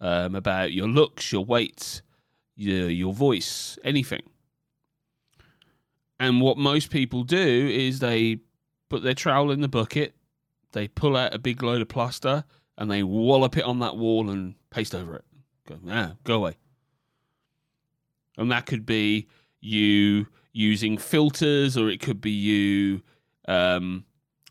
um, 0.00 0.34
about 0.34 0.72
your 0.72 0.88
looks, 0.88 1.32
your 1.32 1.44
weight, 1.44 2.02
your, 2.56 2.88
your 2.88 3.12
voice, 3.12 3.78
anything. 3.84 4.22
And 6.18 6.40
what 6.40 6.56
most 6.56 6.90
people 6.90 7.24
do 7.24 7.68
is 7.72 7.98
they 7.98 8.38
put 8.88 9.02
their 9.02 9.14
trowel 9.14 9.50
in 9.50 9.60
the 9.60 9.68
bucket, 9.68 10.14
they 10.72 10.88
pull 10.88 11.16
out 11.16 11.34
a 11.34 11.38
big 11.38 11.62
load 11.62 11.82
of 11.82 11.88
plaster, 11.88 12.44
and 12.78 12.90
they 12.90 13.02
wallop 13.02 13.56
it 13.56 13.64
on 13.64 13.78
that 13.80 13.96
wall 13.96 14.30
and 14.30 14.54
paste 14.70 14.94
over 14.94 15.16
it. 15.16 15.24
Go, 15.68 15.78
ah, 15.88 16.12
go 16.24 16.36
away. 16.36 16.56
And 18.36 18.50
that 18.50 18.66
could 18.66 18.84
be 18.84 19.28
you 19.60 20.26
using 20.52 20.98
filters, 20.98 21.76
or 21.76 21.88
it 21.88 22.00
could 22.00 22.20
be 22.20 22.30
you 22.30 23.02
um, 23.46 24.04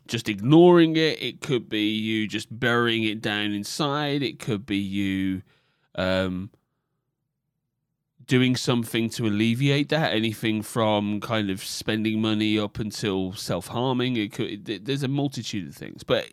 just 0.06 0.28
ignoring 0.28 0.96
it. 0.96 1.22
It 1.22 1.40
could 1.40 1.68
be 1.68 1.90
you 1.94 2.26
just 2.26 2.48
burying 2.58 3.04
it 3.04 3.20
down 3.20 3.52
inside. 3.52 4.22
It 4.22 4.38
could 4.38 4.66
be 4.66 4.78
you 4.78 5.42
um, 5.94 6.50
doing 8.26 8.56
something 8.56 9.08
to 9.10 9.26
alleviate 9.26 9.88
that. 9.90 10.12
Anything 10.12 10.62
from 10.62 11.20
kind 11.20 11.50
of 11.50 11.62
spending 11.62 12.20
money 12.20 12.58
up 12.58 12.78
until 12.78 13.32
self 13.32 13.68
harming. 13.68 14.16
It 14.16 14.32
could. 14.32 14.68
It, 14.68 14.84
there's 14.84 15.02
a 15.02 15.08
multitude 15.08 15.68
of 15.68 15.74
things, 15.74 16.02
but 16.02 16.28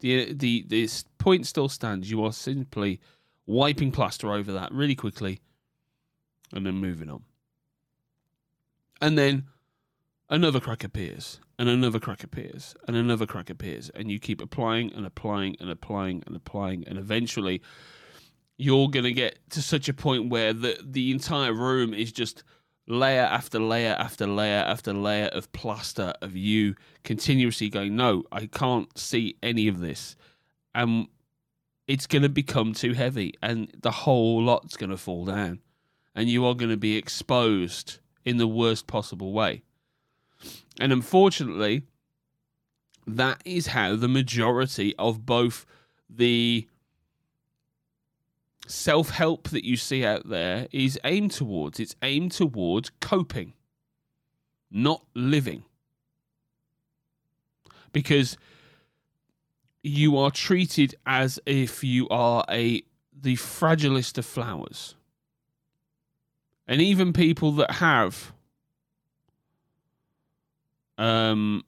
the 0.00 0.32
the 0.32 0.64
this 0.68 1.04
point 1.18 1.46
still 1.46 1.68
stands. 1.68 2.10
You 2.10 2.24
are 2.24 2.32
simply 2.32 3.00
wiping 3.46 3.92
plaster 3.92 4.32
over 4.32 4.52
that 4.52 4.72
really 4.72 4.94
quickly, 4.94 5.40
and 6.52 6.66
then 6.66 6.74
moving 6.74 7.10
on. 7.10 7.22
And 9.00 9.16
then 9.18 9.44
another 10.28 10.60
crack 10.60 10.82
appears, 10.84 11.40
and 11.58 11.68
another 11.68 12.00
crack 12.00 12.24
appears, 12.24 12.74
and 12.88 12.96
another 12.96 13.26
crack 13.26 13.50
appears, 13.50 13.90
and 13.90 14.10
you 14.10 14.18
keep 14.18 14.40
applying 14.40 14.92
and 14.92 15.06
applying 15.06 15.56
and 15.60 15.70
applying 15.70 16.22
and 16.26 16.34
applying, 16.34 16.86
and 16.86 16.98
eventually 16.98 17.62
you're 18.56 18.88
going 18.88 19.04
to 19.04 19.12
get 19.12 19.38
to 19.50 19.62
such 19.62 19.88
a 19.88 19.94
point 19.94 20.30
where 20.30 20.52
the 20.52 20.78
the 20.82 21.10
entire 21.10 21.52
room 21.52 21.92
is 21.92 22.12
just 22.12 22.42
layer 22.88 23.22
after 23.22 23.58
layer 23.58 23.96
after 23.98 24.26
layer 24.26 24.62
after 24.66 24.92
layer 24.92 25.26
of 25.26 25.52
plaster 25.52 26.14
of 26.22 26.36
you 26.36 26.74
continuously 27.02 27.68
going 27.68 27.96
no 27.96 28.22
i 28.30 28.46
can't 28.46 28.96
see 28.98 29.36
any 29.42 29.68
of 29.68 29.80
this. 29.80 30.16
And 30.74 31.08
it's 31.88 32.06
going 32.06 32.22
to 32.22 32.28
become 32.28 32.74
too 32.74 32.92
heavy 32.92 33.34
and 33.42 33.70
the 33.80 33.90
whole 33.90 34.42
lot's 34.42 34.76
going 34.76 34.90
to 34.90 34.96
fall 34.96 35.24
down 35.24 35.60
and 36.14 36.28
you 36.28 36.44
are 36.46 36.54
going 36.54 36.70
to 36.70 36.76
be 36.76 36.96
exposed 36.96 37.98
in 38.24 38.38
the 38.38 38.48
worst 38.48 38.86
possible 38.86 39.32
way. 39.32 39.62
And 40.80 40.92
unfortunately, 40.92 41.84
that 43.06 43.40
is 43.44 43.68
how 43.68 43.96
the 43.96 44.08
majority 44.08 44.94
of 44.98 45.24
both 45.24 45.64
the 46.10 46.66
self 48.66 49.10
help 49.10 49.48
that 49.48 49.64
you 49.64 49.76
see 49.76 50.04
out 50.04 50.28
there 50.28 50.68
is 50.72 50.98
aimed 51.04 51.32
towards. 51.32 51.80
It's 51.80 51.96
aimed 52.02 52.32
towards 52.32 52.90
coping, 53.00 53.54
not 54.70 55.04
living. 55.14 55.64
Because 57.92 58.36
you 59.82 60.18
are 60.18 60.30
treated 60.30 60.94
as 61.06 61.38
if 61.46 61.82
you 61.82 62.08
are 62.08 62.44
a 62.50 62.82
the 63.18 63.36
fragilest 63.36 64.18
of 64.18 64.26
flowers. 64.26 64.94
And 66.68 66.82
even 66.82 67.12
people 67.12 67.52
that 67.52 67.72
have 67.72 68.32
um, 70.98 71.64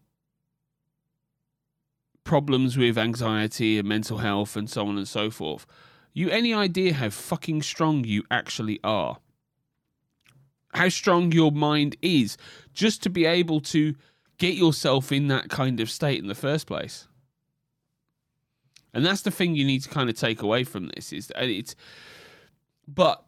problems 2.25 2.77
with 2.77 2.99
anxiety 2.99 3.79
and 3.79 3.89
mental 3.89 4.19
health 4.19 4.57
and 4.57 4.69
so 4.69 4.87
on 4.87 4.99
and 4.99 5.09
so 5.09 5.31
forth. 5.31 5.67
You 6.19 6.31
any 6.31 6.53
idea 6.53 6.95
how 6.95 7.11
fucking 7.11 7.63
strong 7.63 8.03
you 8.03 8.25
actually 8.29 8.81
are? 8.83 9.19
How 10.75 10.89
strong 10.89 11.31
your 11.31 11.53
mind 11.53 11.97
is 12.03 12.37
just 12.75 13.05
to 13.05 13.09
be 13.09 13.25
able 13.25 13.61
to 13.61 13.95
get 14.39 14.57
yourself 14.57 15.13
in 15.13 15.29
that 15.29 15.49
kind 15.49 15.79
of 15.79 15.89
state 15.89 16.19
in 16.19 16.27
the 16.27 16.35
first 16.35 16.67
place. 16.67 17.07
And 18.93 19.07
that's 19.07 19.23
the 19.23 19.31
thing 19.31 19.55
you 19.55 19.65
need 19.65 19.85
to 19.85 19.89
kind 19.89 20.11
of 20.11 20.17
take 20.17 20.43
away 20.43 20.65
from 20.65 20.89
this 20.89 21.13
is 21.13 21.29
that 21.29 21.45
it's 21.45 21.77
but 22.89 23.23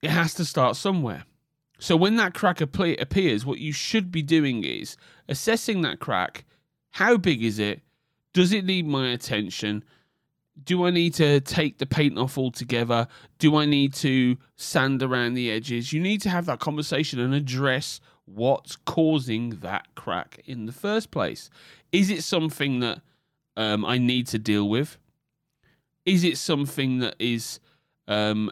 it 0.00 0.10
has 0.10 0.32
to 0.34 0.44
start 0.44 0.76
somewhere. 0.76 1.24
So 1.80 1.96
when 1.96 2.14
that 2.16 2.34
crack 2.34 2.60
appears, 2.60 3.44
what 3.44 3.58
you 3.58 3.72
should 3.72 4.12
be 4.12 4.22
doing 4.22 4.62
is 4.62 4.96
assessing 5.28 5.82
that 5.82 5.98
crack. 5.98 6.44
How 6.92 7.16
big 7.16 7.42
is 7.42 7.58
it? 7.58 7.82
Does 8.32 8.52
it 8.52 8.64
need 8.64 8.86
my 8.86 9.08
attention? 9.08 9.82
Do 10.62 10.86
I 10.86 10.90
need 10.90 11.14
to 11.14 11.40
take 11.40 11.78
the 11.78 11.86
paint 11.86 12.18
off 12.18 12.38
altogether? 12.38 13.08
Do 13.38 13.56
I 13.56 13.64
need 13.64 13.92
to 13.94 14.36
sand 14.56 15.02
around 15.02 15.34
the 15.34 15.50
edges? 15.50 15.92
You 15.92 16.00
need 16.00 16.22
to 16.22 16.30
have 16.30 16.46
that 16.46 16.60
conversation 16.60 17.18
and 17.18 17.34
address 17.34 18.00
what's 18.24 18.76
causing 18.76 19.50
that 19.60 19.86
crack 19.94 20.40
in 20.44 20.66
the 20.66 20.72
first 20.72 21.10
place. 21.10 21.50
Is 21.92 22.08
it 22.08 22.22
something 22.22 22.80
that 22.80 23.00
um, 23.56 23.84
I 23.84 23.98
need 23.98 24.26
to 24.28 24.38
deal 24.38 24.68
with? 24.68 24.96
Is 26.06 26.24
it 26.24 26.38
something 26.38 26.98
that 27.00 27.16
is 27.18 27.60
um, 28.06 28.50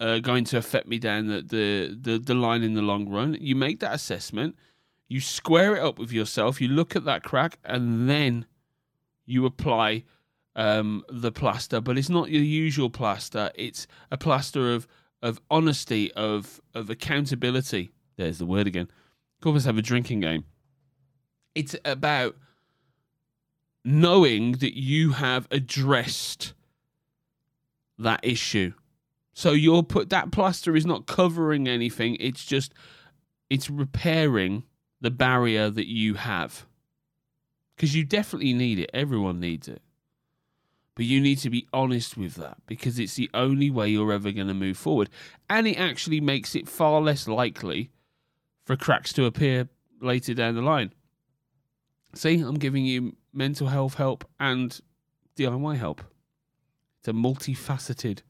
uh, 0.00 0.18
going 0.18 0.44
to 0.44 0.58
affect 0.58 0.88
me 0.88 0.98
down 0.98 1.28
the, 1.28 1.40
the, 1.42 1.98
the, 2.00 2.18
the 2.18 2.34
line 2.34 2.62
in 2.62 2.74
the 2.74 2.82
long 2.82 3.08
run. 3.08 3.36
You 3.40 3.56
make 3.56 3.80
that 3.80 3.94
assessment, 3.94 4.56
you 5.08 5.20
square 5.20 5.76
it 5.76 5.82
up 5.82 5.98
with 5.98 6.12
yourself, 6.12 6.60
you 6.60 6.68
look 6.68 6.96
at 6.96 7.04
that 7.04 7.22
crack, 7.22 7.58
and 7.64 8.08
then 8.08 8.46
you 9.24 9.46
apply 9.46 10.04
um, 10.56 11.04
the 11.08 11.32
plaster. 11.32 11.80
But 11.80 11.98
it's 11.98 12.08
not 12.08 12.30
your 12.30 12.42
usual 12.42 12.90
plaster, 12.90 13.50
it's 13.54 13.86
a 14.10 14.16
plaster 14.16 14.72
of, 14.72 14.86
of 15.22 15.40
honesty, 15.50 16.12
of, 16.12 16.60
of 16.74 16.90
accountability. 16.90 17.92
There's 18.16 18.38
the 18.38 18.46
word 18.46 18.66
again. 18.66 18.88
Almost 19.44 19.66
have 19.66 19.78
a 19.78 19.82
drinking 19.82 20.20
game. 20.20 20.44
It's 21.54 21.76
about 21.84 22.36
knowing 23.84 24.52
that 24.52 24.78
you 24.78 25.12
have 25.12 25.46
addressed 25.50 26.54
that 27.98 28.20
issue 28.22 28.72
so 29.34 29.50
you're 29.50 29.82
put 29.82 30.10
that 30.10 30.30
plaster 30.30 30.76
is 30.76 30.86
not 30.86 31.06
covering 31.06 31.68
anything. 31.68 32.16
It's 32.20 32.44
just 32.44 32.72
it's 33.50 33.68
repairing 33.68 34.62
the 35.00 35.10
barrier 35.10 35.68
that 35.68 35.88
you 35.88 36.14
have. 36.14 36.66
Because 37.74 37.96
you 37.96 38.04
definitely 38.04 38.54
need 38.54 38.78
it. 38.78 38.90
Everyone 38.94 39.40
needs 39.40 39.66
it. 39.66 39.82
But 40.94 41.06
you 41.06 41.20
need 41.20 41.38
to 41.38 41.50
be 41.50 41.66
honest 41.72 42.16
with 42.16 42.36
that 42.36 42.58
because 42.66 42.98
it's 42.98 43.14
the 43.14 43.28
only 43.34 43.68
way 43.68 43.88
you're 43.88 44.12
ever 44.12 44.30
going 44.30 44.46
to 44.46 44.54
move 44.54 44.76
forward. 44.76 45.10
And 45.50 45.66
it 45.66 45.78
actually 45.78 46.20
makes 46.20 46.54
it 46.54 46.68
far 46.68 47.00
less 47.00 47.26
likely 47.26 47.90
for 48.64 48.76
cracks 48.76 49.12
to 49.14 49.24
appear 49.24 49.68
later 50.00 50.34
down 50.34 50.54
the 50.54 50.62
line. 50.62 50.92
See, 52.14 52.40
I'm 52.40 52.54
giving 52.54 52.86
you 52.86 53.16
mental 53.32 53.66
health 53.66 53.94
help 53.94 54.24
and 54.38 54.80
DIY 55.36 55.76
help. 55.76 56.00
It's 57.00 57.08
a 57.08 57.12
multifaceted 57.12 58.20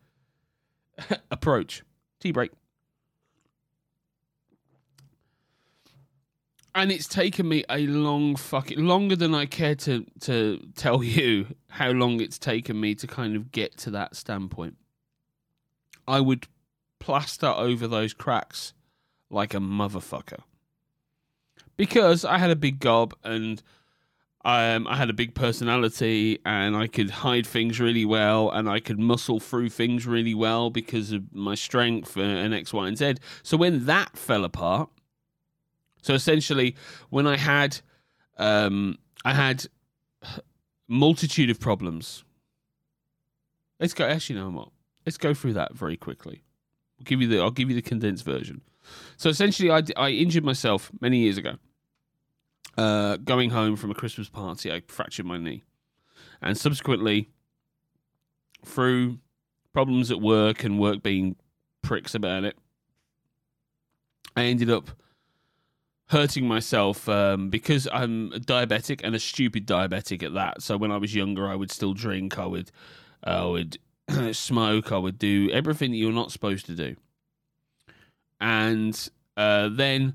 approach. 1.31 1.83
Tea 2.18 2.33
break. 2.33 2.50
And 6.74 6.90
it's 6.90 7.06
taken 7.06 7.48
me 7.48 7.64
a 7.70 7.87
long 7.87 8.37
fucking 8.37 8.84
longer 8.84 9.16
than 9.16 9.34
I 9.34 9.46
care 9.46 9.74
to 9.76 10.04
to 10.20 10.60
tell 10.74 11.02
you 11.04 11.46
how 11.68 11.90
long 11.90 12.20
it's 12.20 12.38
taken 12.38 12.80
me 12.80 12.94
to 12.96 13.06
kind 13.06 13.37
of 13.37 13.52
get 13.52 13.76
to 13.78 13.90
that 13.92 14.16
standpoint. 14.16 14.76
I 16.06 16.20
would 16.20 16.46
plaster 16.98 17.46
over 17.46 17.87
those 17.87 18.12
cracks 18.12 18.72
like 19.30 19.54
a 19.54 19.58
motherfucker 19.58 20.40
because 21.76 22.24
I 22.24 22.38
had 22.38 22.50
a 22.50 22.56
big 22.56 22.80
gob 22.80 23.14
and 23.24 23.62
um, 24.44 24.87
I 24.87 24.96
had 24.96 25.08
a 25.08 25.14
big 25.14 25.34
personality 25.34 26.38
and 26.44 26.76
I 26.76 26.87
could 26.87 27.10
hide 27.10 27.46
things 27.46 27.80
really 27.80 28.04
well 28.04 28.50
and 28.50 28.68
I 28.68 28.78
could 28.80 28.98
muscle 28.98 29.40
through 29.40 29.70
things 29.70 30.06
really 30.06 30.34
well 30.34 30.68
because 30.68 31.12
of 31.12 31.34
my 31.34 31.54
strength 31.54 32.16
and 32.16 32.52
X, 32.54 32.72
Y, 32.72 32.87
and 32.87 32.98
Z. 32.98 33.14
So 33.42 33.56
when 33.56 33.87
that 33.87 34.16
fell 34.16 34.44
apart, 34.44 34.90
so 36.04 36.12
essentially 36.12 36.76
when 37.08 37.26
I 37.26 37.38
had, 37.38 37.80
um, 38.36 38.98
I 39.24 39.32
had 39.32 39.64
multitude 40.86 41.48
of 41.48 41.58
problems. 41.58 42.24
Let's 43.80 43.94
go. 43.94 44.04
Actually, 44.04 44.38
no, 44.40 44.50
what? 44.50 44.68
Let's 45.06 45.16
go 45.16 45.32
through 45.32 45.54
that 45.54 45.72
very 45.72 45.96
quickly. 45.96 46.44
I'll 47.00 47.04
give 47.04 47.22
you 47.22 47.28
the. 47.28 47.40
I'll 47.40 47.50
give 47.50 47.70
you 47.70 47.74
the 47.74 47.80
condensed 47.80 48.22
version. 48.22 48.60
So 49.16 49.30
essentially, 49.30 49.70
I, 49.70 49.82
I 49.96 50.10
injured 50.10 50.44
myself 50.44 50.92
many 51.00 51.20
years 51.20 51.38
ago. 51.38 51.54
Uh, 52.76 53.16
going 53.16 53.48
home 53.48 53.74
from 53.74 53.90
a 53.90 53.94
Christmas 53.94 54.28
party, 54.28 54.70
I 54.70 54.82
fractured 54.86 55.24
my 55.24 55.38
knee, 55.38 55.62
and 56.42 56.58
subsequently, 56.58 57.30
through 58.62 59.20
problems 59.72 60.10
at 60.10 60.20
work 60.20 60.64
and 60.64 60.78
work 60.78 61.02
being 61.02 61.36
pricks 61.80 62.14
about 62.14 62.44
it, 62.44 62.58
I 64.36 64.42
ended 64.44 64.68
up 64.68 64.90
hurting 66.08 66.46
myself 66.46 67.08
um, 67.08 67.48
because 67.48 67.88
I'm 67.92 68.32
a 68.32 68.38
diabetic 68.38 69.00
and 69.02 69.14
a 69.14 69.20
stupid 69.20 69.66
diabetic 69.66 70.22
at 70.22 70.34
that. 70.34 70.62
So 70.62 70.76
when 70.76 70.92
I 70.92 70.98
was 70.98 71.14
younger, 71.14 71.48
I 71.48 71.54
would 71.54 71.70
still 71.70 71.94
drink. 71.94 72.38
I 72.38 72.46
would, 72.46 72.70
uh, 73.26 73.30
I 73.30 73.44
would 73.46 73.78
smoke. 74.32 74.92
I 74.92 74.98
would 74.98 75.18
do 75.18 75.50
everything 75.50 75.90
that 75.92 75.96
you're 75.96 76.12
not 76.12 76.32
supposed 76.32 76.66
to 76.66 76.74
do. 76.74 76.96
And 78.40 79.08
uh, 79.36 79.70
then 79.72 80.14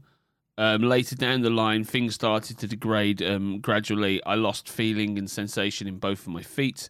um, 0.58 0.82
later 0.82 1.16
down 1.16 1.42
the 1.42 1.50
line, 1.50 1.84
things 1.84 2.16
started 2.16 2.58
to 2.60 2.68
degrade 2.68 3.22
um, 3.24 3.60
gradually. 3.60 4.24
I 4.26 4.36
lost 4.36 4.70
feeling 4.70 5.18
and 5.18 5.30
sensation 5.30 5.88
in 5.88 5.98
both 5.98 6.22
of 6.22 6.28
my 6.28 6.44
feet. 6.44 6.90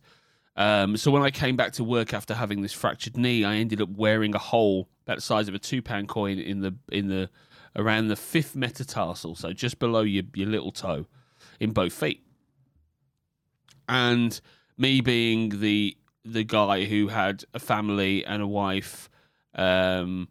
Um, 0.55 0.97
so 0.97 1.09
when 1.09 1.21
I 1.21 1.31
came 1.31 1.55
back 1.55 1.71
to 1.73 1.83
work 1.85 2.13
after 2.13 2.33
having 2.33 2.61
this 2.61 2.73
fractured 2.73 3.15
knee, 3.15 3.45
I 3.45 3.55
ended 3.55 3.79
up 3.79 3.89
wearing 3.89 4.35
a 4.35 4.39
hole 4.39 4.89
about 5.05 5.17
the 5.17 5.21
size 5.21 5.47
of 5.47 5.55
a 5.55 5.59
two 5.59 5.81
pound 5.81 6.09
coin 6.09 6.37
in 6.37 6.59
the 6.59 6.75
in 6.91 7.07
the 7.07 7.29
around 7.75 8.07
the 8.07 8.15
fifth 8.15 8.55
metatarsal, 8.55 9.35
so 9.35 9.53
just 9.53 9.79
below 9.79 10.01
your 10.01 10.23
your 10.35 10.47
little 10.47 10.71
toe, 10.71 11.05
in 11.59 11.71
both 11.71 11.93
feet. 11.93 12.23
And 13.87 14.39
me 14.77 15.01
being 15.01 15.59
the 15.59 15.97
the 16.23 16.43
guy 16.43 16.85
who 16.85 17.07
had 17.07 17.43
a 17.53 17.59
family 17.59 18.25
and 18.25 18.41
a 18.41 18.47
wife, 18.47 19.09
um, 19.55 20.27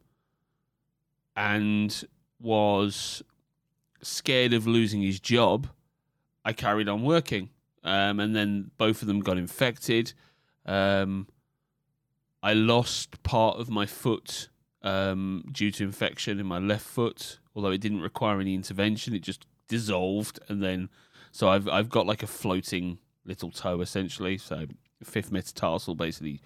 and 1.37 2.05
was 2.41 3.23
scared 4.03 4.53
of 4.53 4.67
losing 4.67 5.03
his 5.03 5.21
job, 5.21 5.69
I 6.45 6.53
carried 6.53 6.89
on 6.89 7.03
working. 7.03 7.51
Um, 7.85 8.21
and 8.21 8.35
then 8.35 8.71
both 8.77 9.03
of 9.03 9.09
them 9.09 9.21
got 9.21 9.39
infected. 9.39 10.13
Um, 10.67 11.27
I 12.43 12.53
lost 12.53 13.23
part 13.23 13.59
of 13.59 13.71
my 13.71 13.87
foot 13.87 14.49
um, 14.83 15.45
due 15.51 15.71
to 15.73 15.85
infection 15.85 16.39
in 16.39 16.47
my 16.47 16.59
left 16.59 16.87
foot, 16.87 17.39
although 17.55 17.71
it 17.71 17.81
didn't 17.81 18.01
require 18.01 18.41
any 18.41 18.55
intervention. 18.55 19.15
It 19.15 19.23
just 19.23 19.47
dissolved, 19.69 20.39
and 20.49 20.63
then 20.63 20.89
so 21.33 21.49
I've 21.49 21.69
I've 21.69 21.89
got 21.89 22.07
like 22.07 22.23
a 22.23 22.27
floating 22.27 22.99
little 23.25 23.51
toe 23.51 23.81
essentially. 23.81 24.39
So 24.39 24.67
fifth 25.03 25.31
metatarsal, 25.31 25.95
basically. 25.95 26.41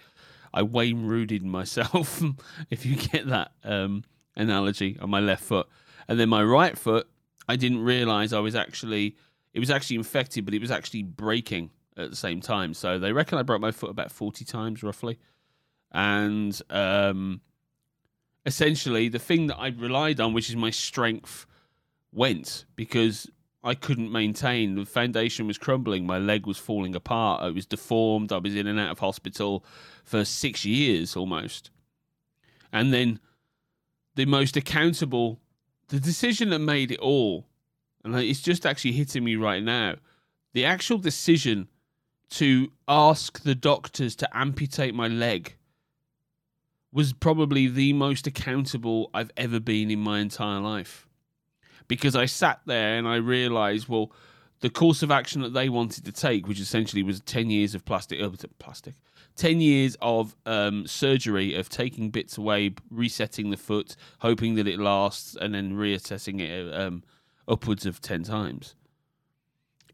I 0.55 0.63
Wayne 0.63 1.07
Rooted 1.07 1.43
myself, 1.45 2.23
if 2.71 2.85
you 2.85 2.97
get 2.97 3.27
that 3.29 3.53
um, 3.65 4.05
analogy, 4.37 4.99
on 5.01 5.09
my 5.09 5.21
left 5.21 5.45
foot, 5.45 5.67
and 6.09 6.19
then 6.21 6.29
my 6.29 6.43
right 6.43 6.77
foot. 6.77 7.09
I 7.49 7.57
didn't 7.57 7.83
realize 7.83 8.33
I 8.33 8.39
was 8.39 8.55
actually 8.55 9.17
it 9.53 9.61
was 9.61 9.71
actually 9.71 9.97
infected, 9.97 10.45
but 10.45 10.55
it 10.55 10.61
was 10.61 10.71
actually 10.71 11.03
breaking 11.03 11.71
at 11.97 12.11
the 12.11 12.17
same 12.17 12.41
time. 12.41 12.73
So 12.73 12.99
they 12.99 13.13
reckon 13.13 13.39
I 13.39 13.43
broke 13.43 13.61
my 13.61 13.73
foot 13.73 13.91
about 13.91 14.13
forty 14.13 14.45
times 14.45 14.83
roughly, 14.83 15.19
and 15.91 16.61
um, 16.71 17.41
essentially 18.45 19.09
the 19.09 19.19
thing 19.19 19.47
that 19.49 19.59
I 19.59 19.69
relied 19.69 20.21
on, 20.21 20.33
which 20.33 20.49
is 20.49 20.57
my 20.57 20.71
strength, 20.71 21.47
went 22.13 22.65
because 22.77 23.31
I 23.65 23.75
couldn't 23.75 24.11
maintain. 24.11 24.75
The 24.75 24.85
foundation 24.85 25.47
was 25.47 25.59
crumbling. 25.59 26.05
My 26.05 26.19
leg 26.19 26.47
was 26.47 26.59
falling 26.59 26.95
apart. 26.97 27.43
I 27.43 27.51
was 27.51 27.67
deformed. 27.67 28.33
I 28.33 28.39
was 28.39 28.57
in 28.57 28.67
and 28.67 28.79
out 28.79 28.91
of 28.91 28.99
hospital 28.99 29.65
for 30.05 30.25
six 30.25 30.65
years 30.65 31.17
almost. 31.17 31.71
And 32.73 32.93
then 32.93 33.21
the 34.17 34.27
most 34.27 34.57
accountable, 34.57 35.41
the 35.89 36.01
decision 36.01 36.51
that 36.51 36.59
made 36.59 36.91
it 36.91 36.99
all, 36.99 37.47
and 38.05 38.17
it's 38.17 38.43
just 38.43 38.67
actually 38.67 38.93
hitting 38.93 39.25
me 39.25 39.37
right 39.37 39.63
now. 39.63 39.95
The 40.55 40.65
actual 40.65 40.99
decision 40.99 41.69
to 42.31 42.73
ask 42.89 43.43
the 43.43 43.55
doctors 43.55 44.17
to 44.17 44.37
amputate 44.37 44.95
my 44.95 45.07
leg 45.07 45.57
was 46.93 47.13
probably 47.13 47.67
the 47.69 47.93
most 47.95 48.27
accountable 48.27 49.11
I've 49.15 49.31
ever 49.37 49.61
been 49.61 49.91
in 49.91 50.01
my 50.01 50.21
entire 50.21 50.61
life. 50.61 51.09
Because 51.89 52.15
I 52.15 52.27
sat 52.27 52.61
there 52.67 52.97
and 52.97 53.09
I 53.09 53.17
realized, 53.17 53.89
well, 53.89 54.13
the 54.61 54.71
course 54.71 55.03
of 55.03 55.11
action 55.11 55.43
that 55.43 55.55
they 55.55 55.69
wanted 55.69 56.05
to 56.05 56.13
take, 56.13 56.47
which 56.47 56.61
essentially 56.61 57.03
was 57.03 57.21
10 57.21 57.51
years 57.51 57.75
of 57.75 57.85
plastic, 57.85 58.23
uh, 58.23 58.31
plastic, 58.59 58.95
10 59.37 59.61
years 59.61 59.97
of 60.01 60.37
um, 60.47 60.87
surgery, 60.87 61.55
of 61.55 61.69
taking 61.69 62.11
bits 62.11 62.39
away, 62.39 62.75
resetting 62.91 63.51
the 63.51 63.57
foot, 63.57 63.97
hoping 64.21 64.55
that 64.55 64.69
it 64.69 64.79
lasts, 64.79 65.37
and 65.41 65.55
then 65.55 65.73
reassessing 65.73 66.41
it 66.41 66.73
um, 66.75 67.03
upwards 67.49 67.87
of 67.87 68.01
10 68.01 68.23
times. 68.23 68.77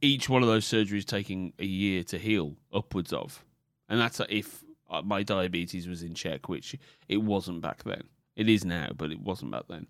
Each 0.01 0.29
one 0.29 0.43
of 0.43 0.49
those 0.49 0.67
surgeries 0.67 1.05
taking 1.05 1.53
a 1.59 1.65
year 1.65 2.05
to 2.05 2.19
heal, 2.19 2.57
upwards 2.73 3.13
of. 3.13 3.45
And 3.89 3.99
that's 3.99 4.21
if 4.29 4.63
uh, 4.63 4.67
my 5.05 5.23
diabetes 5.23 5.87
was 5.87 6.03
in 6.03 6.15
check, 6.15 6.49
which 6.49 6.77
it 7.09 7.19
wasn't 7.19 7.61
back 7.61 7.85
then. 7.85 8.03
It 8.37 8.49
is 8.49 8.65
now, 8.65 8.91
but 8.97 9.11
it 9.11 9.21
wasn't 9.21 9.51
back 9.51 9.65
then. 9.69 9.87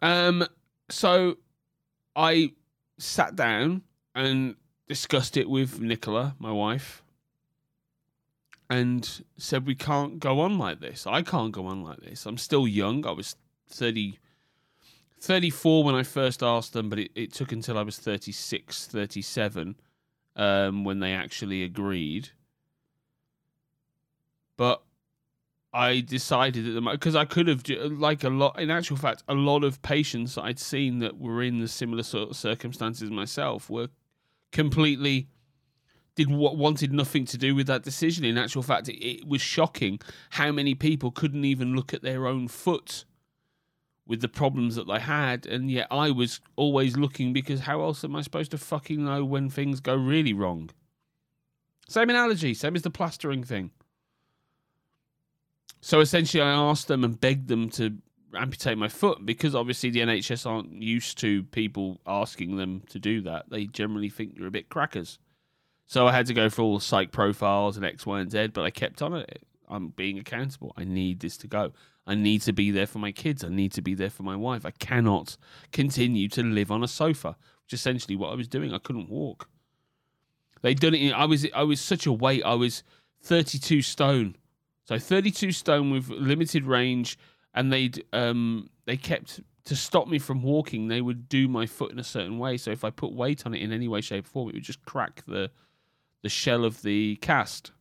Um, 0.00 0.46
so 0.90 1.38
I 2.16 2.52
sat 2.98 3.36
down 3.36 3.82
and 4.14 4.56
discussed 4.88 5.36
it 5.36 5.48
with 5.48 5.80
Nicola, 5.80 6.34
my 6.38 6.52
wife, 6.52 7.02
and 8.68 9.22
said 9.36 9.66
we 9.66 9.74
can't 9.74 10.18
go 10.18 10.40
on 10.40 10.58
like 10.58 10.80
this. 10.80 11.06
I 11.06 11.22
can't 11.22 11.52
go 11.52 11.66
on 11.66 11.82
like 11.82 12.00
this. 12.00 12.26
I'm 12.26 12.38
still 12.38 12.66
young. 12.66 13.06
I 13.06 13.12
was 13.12 13.36
30, 13.68 14.18
34 15.20 15.84
when 15.84 15.94
I 15.94 16.02
first 16.02 16.42
asked 16.42 16.72
them, 16.72 16.88
but 16.88 16.98
it, 16.98 17.10
it 17.14 17.32
took 17.32 17.52
until 17.52 17.78
I 17.78 17.82
was 17.82 17.98
36, 17.98 18.86
37 18.86 19.76
um, 20.36 20.84
when 20.84 21.00
they 21.00 21.12
actually 21.12 21.62
agreed. 21.62 22.30
But 24.56 24.82
I 25.72 26.00
decided 26.00 26.68
at 26.68 26.74
the 26.74 26.80
moment 26.80 27.00
because 27.00 27.16
I 27.16 27.24
could 27.24 27.48
have 27.48 27.62
like 27.68 28.24
a 28.24 28.28
lot. 28.28 28.60
In 28.60 28.70
actual 28.70 28.96
fact, 28.96 29.22
a 29.28 29.34
lot 29.34 29.64
of 29.64 29.80
patients 29.82 30.36
I'd 30.36 30.58
seen 30.58 30.98
that 30.98 31.18
were 31.18 31.42
in 31.42 31.60
the 31.60 31.68
similar 31.68 32.02
sort 32.02 32.30
of 32.30 32.36
circumstances 32.36 33.10
myself 33.10 33.70
were 33.70 33.88
completely 34.50 35.28
did 36.14 36.30
what 36.30 36.58
wanted 36.58 36.92
nothing 36.92 37.24
to 37.24 37.38
do 37.38 37.54
with 37.54 37.66
that 37.68 37.82
decision. 37.82 38.24
In 38.24 38.36
actual 38.36 38.62
fact, 38.62 38.88
it, 38.88 39.02
it 39.02 39.26
was 39.26 39.40
shocking 39.40 39.98
how 40.30 40.52
many 40.52 40.74
people 40.74 41.10
couldn't 41.10 41.44
even 41.44 41.74
look 41.74 41.94
at 41.94 42.02
their 42.02 42.26
own 42.26 42.48
foot 42.48 43.06
with 44.06 44.20
the 44.20 44.28
problems 44.28 44.74
that 44.74 44.86
they 44.86 44.98
had, 44.98 45.46
and 45.46 45.70
yet 45.70 45.86
I 45.90 46.10
was 46.10 46.40
always 46.56 46.96
looking 46.96 47.32
because 47.32 47.60
how 47.60 47.80
else 47.82 48.04
am 48.04 48.16
I 48.16 48.20
supposed 48.20 48.50
to 48.50 48.58
fucking 48.58 49.02
know 49.02 49.24
when 49.24 49.48
things 49.48 49.80
go 49.80 49.94
really 49.94 50.34
wrong? 50.34 50.70
Same 51.88 52.10
analogy, 52.10 52.52
same 52.52 52.76
as 52.76 52.82
the 52.82 52.90
plastering 52.90 53.42
thing. 53.42 53.70
So 55.82 55.98
essentially, 55.98 56.40
I 56.40 56.52
asked 56.52 56.86
them 56.86 57.02
and 57.02 57.20
begged 57.20 57.48
them 57.48 57.68
to 57.70 57.98
amputate 58.34 58.78
my 58.78 58.88
foot 58.88 59.26
because 59.26 59.54
obviously 59.54 59.90
the 59.90 60.00
NHS 60.00 60.46
aren't 60.46 60.72
used 60.80 61.18
to 61.18 61.42
people 61.42 62.00
asking 62.06 62.56
them 62.56 62.82
to 62.90 63.00
do 63.00 63.20
that. 63.22 63.50
They 63.50 63.66
generally 63.66 64.08
think 64.08 64.34
you're 64.36 64.46
a 64.46 64.52
bit 64.52 64.68
crackers. 64.68 65.18
So 65.86 66.06
I 66.06 66.12
had 66.12 66.26
to 66.26 66.34
go 66.34 66.48
through 66.48 66.64
all 66.64 66.78
the 66.78 66.84
psych 66.84 67.10
profiles 67.10 67.76
and 67.76 67.84
X, 67.84 68.06
Y, 68.06 68.20
and 68.20 68.30
Z, 68.30 68.48
but 68.54 68.62
I 68.64 68.70
kept 68.70 69.02
on 69.02 69.12
it. 69.12 69.42
I'm 69.68 69.88
being 69.88 70.20
accountable. 70.20 70.72
I 70.76 70.84
need 70.84 71.18
this 71.18 71.36
to 71.38 71.48
go. 71.48 71.72
I 72.06 72.14
need 72.14 72.42
to 72.42 72.52
be 72.52 72.70
there 72.70 72.86
for 72.86 73.00
my 73.00 73.10
kids. 73.10 73.42
I 73.42 73.48
need 73.48 73.72
to 73.72 73.82
be 73.82 73.94
there 73.94 74.10
for 74.10 74.22
my 74.22 74.36
wife. 74.36 74.64
I 74.64 74.70
cannot 74.70 75.36
continue 75.72 76.28
to 76.28 76.42
live 76.44 76.70
on 76.70 76.84
a 76.84 76.88
sofa, 76.88 77.36
which 77.64 77.72
is 77.72 77.80
essentially 77.80 78.14
what 78.14 78.30
I 78.30 78.36
was 78.36 78.48
doing. 78.48 78.72
I 78.72 78.78
couldn't 78.78 79.10
walk. 79.10 79.48
They'd 80.62 80.78
done 80.78 80.94
it. 80.94 81.12
I 81.12 81.24
was 81.24 81.44
I 81.52 81.64
was 81.64 81.80
such 81.80 82.06
a 82.06 82.12
weight. 82.12 82.44
I 82.44 82.54
was 82.54 82.84
32 83.22 83.82
stone 83.82 84.36
so 84.84 84.98
32 84.98 85.52
stone 85.52 85.90
with 85.90 86.08
limited 86.08 86.64
range, 86.64 87.18
and 87.54 87.72
they'd 87.72 88.04
um, 88.12 88.70
they 88.84 88.96
kept 88.96 89.40
to 89.64 89.76
stop 89.76 90.08
me 90.08 90.18
from 90.18 90.42
walking, 90.42 90.88
they 90.88 91.00
would 91.00 91.28
do 91.28 91.46
my 91.46 91.66
foot 91.66 91.92
in 91.92 91.98
a 91.98 92.04
certain 92.04 92.38
way. 92.38 92.56
So 92.56 92.70
if 92.70 92.84
I 92.84 92.90
put 92.90 93.12
weight 93.12 93.46
on 93.46 93.54
it 93.54 93.62
in 93.62 93.72
any 93.72 93.86
way, 93.86 94.00
shape, 94.00 94.24
or 94.26 94.28
form, 94.28 94.48
it 94.48 94.54
would 94.54 94.64
just 94.64 94.84
crack 94.84 95.22
the 95.26 95.50
the 96.22 96.28
shell 96.28 96.64
of 96.64 96.82
the 96.82 97.16
cast. 97.16 97.72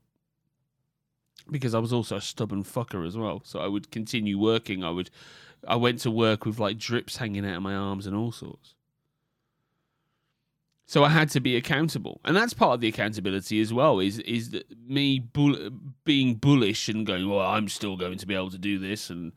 Because 1.49 1.73
I 1.75 1.79
was 1.79 1.91
also 1.91 2.17
a 2.17 2.21
stubborn 2.21 2.63
fucker 2.63 3.05
as 3.05 3.17
well, 3.17 3.41
so 3.43 3.59
I 3.59 3.67
would 3.67 3.91
continue 3.91 4.37
working. 4.37 4.83
I 4.83 4.91
would, 4.91 5.09
I 5.67 5.75
went 5.75 5.99
to 5.99 6.11
work 6.11 6.45
with 6.45 6.59
like 6.59 6.77
drips 6.77 7.17
hanging 7.17 7.45
out 7.45 7.57
of 7.57 7.63
my 7.63 7.75
arms 7.75 8.07
and 8.07 8.15
all 8.15 8.31
sorts. 8.31 8.75
So 10.91 11.05
I 11.05 11.07
had 11.07 11.29
to 11.29 11.39
be 11.39 11.55
accountable, 11.55 12.19
and 12.25 12.35
that's 12.35 12.53
part 12.53 12.73
of 12.73 12.81
the 12.81 12.89
accountability 12.89 13.61
as 13.61 13.71
well. 13.71 14.01
Is 14.01 14.19
is 14.19 14.49
that 14.49 14.65
me 14.77 15.19
bull- 15.19 15.69
being 16.03 16.35
bullish 16.35 16.89
and 16.89 17.07
going, 17.07 17.29
well, 17.29 17.39
I'm 17.39 17.69
still 17.69 17.95
going 17.95 18.17
to 18.17 18.27
be 18.27 18.35
able 18.35 18.51
to 18.51 18.57
do 18.57 18.77
this, 18.77 19.09
and 19.09 19.31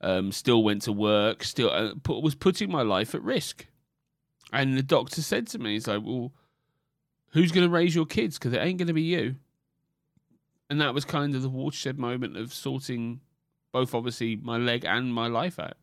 um, 0.00 0.30
still 0.30 0.62
went 0.62 0.82
to 0.82 0.92
work, 0.92 1.42
still 1.42 1.70
uh, 1.70 1.94
put, 2.04 2.22
was 2.22 2.36
putting 2.36 2.70
my 2.70 2.82
life 2.82 3.16
at 3.16 3.22
risk. 3.24 3.66
And 4.52 4.78
the 4.78 4.82
doctor 4.84 5.22
said 5.22 5.48
to 5.48 5.58
me, 5.58 5.72
he's 5.72 5.88
like, 5.88 6.02
well, 6.04 6.30
who's 7.30 7.50
going 7.50 7.66
to 7.66 7.72
raise 7.72 7.96
your 7.96 8.06
kids? 8.06 8.38
Because 8.38 8.52
it 8.52 8.58
ain't 8.58 8.78
going 8.78 8.86
to 8.86 8.94
be 8.94 9.02
you. 9.02 9.34
And 10.70 10.80
that 10.80 10.94
was 10.94 11.04
kind 11.04 11.34
of 11.34 11.42
the 11.42 11.48
watershed 11.48 11.98
moment 11.98 12.36
of 12.36 12.54
sorting 12.54 13.22
both, 13.72 13.92
obviously, 13.92 14.36
my 14.36 14.56
leg 14.56 14.84
and 14.84 15.12
my 15.12 15.26
life 15.26 15.58
out 15.58 15.78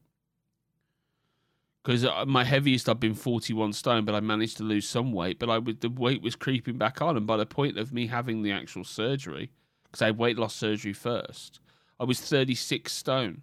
because 1.83 2.05
uh, 2.05 2.25
my 2.25 2.43
heaviest 2.43 2.87
I've 2.87 2.99
been 2.99 3.13
41 3.13 3.73
stone, 3.73 4.05
but 4.05 4.15
I 4.15 4.21
managed 4.21 4.57
to 4.57 4.63
lose 4.63 4.87
some 4.87 5.11
weight. 5.11 5.37
But 5.37 5.49
I 5.49 5.57
would, 5.57 5.81
the 5.81 5.89
weight 5.89 6.21
was 6.21 6.35
creeping 6.35 6.77
back 6.77 7.01
on, 7.01 7.17
and 7.17 7.27
by 7.27 7.37
the 7.37 7.45
point 7.45 7.77
of 7.77 7.91
me 7.91 8.07
having 8.07 8.41
the 8.41 8.51
actual 8.51 8.83
surgery, 8.83 9.51
because 9.83 10.01
I 10.01 10.05
had 10.07 10.17
weight 10.17 10.37
loss 10.37 10.55
surgery 10.55 10.93
first, 10.93 11.59
I 11.99 12.05
was 12.05 12.21
36 12.21 12.91
stone, 12.91 13.41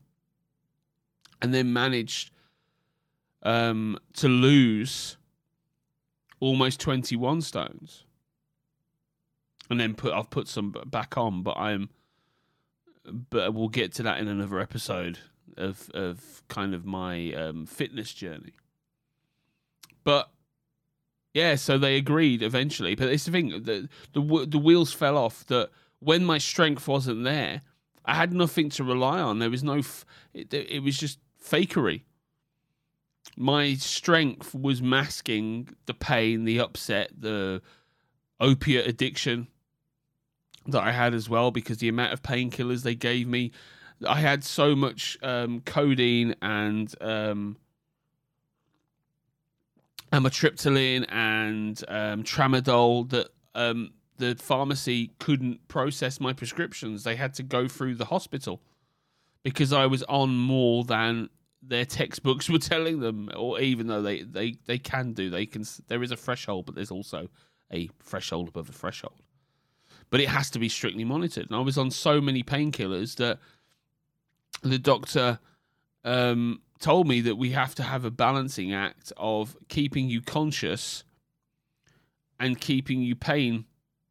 and 1.42 1.52
then 1.52 1.72
managed 1.72 2.30
um, 3.42 3.98
to 4.14 4.28
lose 4.28 5.18
almost 6.40 6.80
21 6.80 7.42
stones, 7.42 8.04
and 9.68 9.78
then 9.78 9.94
put 9.94 10.14
I've 10.14 10.30
put 10.30 10.48
some 10.48 10.74
back 10.86 11.18
on, 11.18 11.42
but 11.42 11.58
I'm, 11.58 11.90
but 13.04 13.52
we'll 13.52 13.68
get 13.68 13.92
to 13.94 14.02
that 14.04 14.18
in 14.18 14.28
another 14.28 14.60
episode 14.60 15.18
of 15.60 15.90
of 15.94 16.42
kind 16.48 16.74
of 16.74 16.84
my 16.84 17.32
um, 17.34 17.66
fitness 17.66 18.12
journey. 18.12 18.54
But 20.04 20.30
yeah, 21.34 21.54
so 21.54 21.78
they 21.78 21.96
agreed 21.96 22.42
eventually. 22.42 22.94
But 22.94 23.08
it's 23.08 23.24
the 23.24 23.32
thing 23.32 23.50
the 23.50 23.88
the 24.12 24.46
the 24.46 24.58
wheels 24.58 24.92
fell 24.92 25.16
off. 25.16 25.46
That 25.46 25.70
when 26.00 26.24
my 26.24 26.38
strength 26.38 26.88
wasn't 26.88 27.24
there, 27.24 27.62
I 28.04 28.14
had 28.14 28.32
nothing 28.32 28.70
to 28.70 28.84
rely 28.84 29.20
on. 29.20 29.38
There 29.38 29.50
was 29.50 29.62
no. 29.62 29.78
F- 29.78 30.04
it, 30.34 30.52
it 30.52 30.82
was 30.82 30.98
just 30.98 31.18
fakery. 31.42 32.02
My 33.36 33.74
strength 33.74 34.54
was 34.54 34.82
masking 34.82 35.68
the 35.86 35.94
pain, 35.94 36.44
the 36.44 36.58
upset, 36.60 37.10
the 37.16 37.62
opiate 38.40 38.86
addiction 38.86 39.48
that 40.66 40.82
I 40.82 40.92
had 40.92 41.14
as 41.14 41.28
well 41.28 41.50
because 41.50 41.78
the 41.78 41.88
amount 41.88 42.12
of 42.12 42.22
painkillers 42.22 42.82
they 42.82 42.94
gave 42.94 43.26
me 43.26 43.52
I 44.06 44.20
had 44.20 44.44
so 44.44 44.74
much 44.74 45.18
um, 45.22 45.60
codeine 45.60 46.34
and 46.40 46.92
um, 47.00 47.56
amitriptyline 50.12 51.06
and 51.10 51.82
um, 51.88 52.22
tramadol 52.22 53.08
that 53.10 53.28
um, 53.54 53.92
the 54.16 54.36
pharmacy 54.36 55.12
couldn't 55.18 55.66
process 55.68 56.20
my 56.20 56.32
prescriptions. 56.32 57.04
They 57.04 57.16
had 57.16 57.34
to 57.34 57.42
go 57.42 57.68
through 57.68 57.96
the 57.96 58.06
hospital 58.06 58.62
because 59.42 59.72
I 59.72 59.86
was 59.86 60.02
on 60.04 60.36
more 60.36 60.84
than 60.84 61.28
their 61.62 61.84
textbooks 61.84 62.48
were 62.50 62.58
telling 62.58 63.00
them, 63.00 63.30
or 63.36 63.60
even 63.60 63.86
though 63.86 64.02
they, 64.02 64.22
they, 64.22 64.56
they 64.66 64.78
can 64.78 65.12
do, 65.12 65.30
they 65.30 65.46
can. 65.46 65.64
There 65.88 66.02
is 66.02 66.10
a 66.10 66.16
threshold, 66.16 66.66
but 66.66 66.74
there's 66.74 66.90
also 66.90 67.28
a 67.72 67.88
threshold 68.02 68.48
above 68.48 68.68
a 68.68 68.72
threshold. 68.72 69.20
But 70.10 70.20
it 70.20 70.28
has 70.28 70.50
to 70.50 70.58
be 70.58 70.68
strictly 70.68 71.04
monitored. 71.04 71.46
And 71.46 71.54
I 71.54 71.60
was 71.60 71.78
on 71.78 71.90
so 71.90 72.20
many 72.20 72.42
painkillers 72.42 73.14
that 73.16 73.38
the 74.62 74.78
doctor 74.78 75.38
um, 76.04 76.60
told 76.78 77.06
me 77.06 77.20
that 77.20 77.36
we 77.36 77.50
have 77.50 77.74
to 77.76 77.82
have 77.82 78.04
a 78.04 78.10
balancing 78.10 78.72
act 78.72 79.12
of 79.16 79.56
keeping 79.68 80.08
you 80.08 80.20
conscious 80.20 81.04
and 82.38 82.60
keeping 82.60 83.02
you 83.02 83.14
pain 83.14 83.66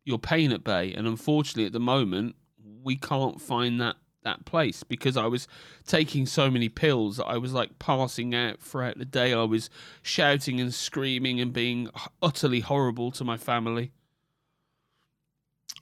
your 0.05 0.19
pain 0.19 0.51
at 0.51 0.63
bay. 0.63 0.93
And 0.93 1.07
unfortunately, 1.07 1.65
at 1.65 1.73
the 1.73 1.79
moment, 1.79 2.35
we 2.83 2.95
can't 2.95 3.41
find 3.41 3.79
that 3.81 3.97
that 4.23 4.43
place 4.43 4.83
because 4.83 5.15
I 5.15 5.27
was 5.27 5.47
taking 5.87 6.25
so 6.25 6.51
many 6.51 6.67
pills 6.67 7.21
I 7.21 7.37
was 7.37 7.53
like 7.53 7.79
passing 7.79 8.35
out 8.35 8.59
throughout 8.59 8.97
the 8.97 9.05
day. 9.05 9.33
I 9.33 9.43
was 9.43 9.69
shouting 10.01 10.59
and 10.59 10.73
screaming 10.73 11.39
and 11.39 11.53
being 11.53 11.89
utterly 12.21 12.59
horrible 12.59 13.11
to 13.11 13.23
my 13.23 13.37
family. 13.37 13.91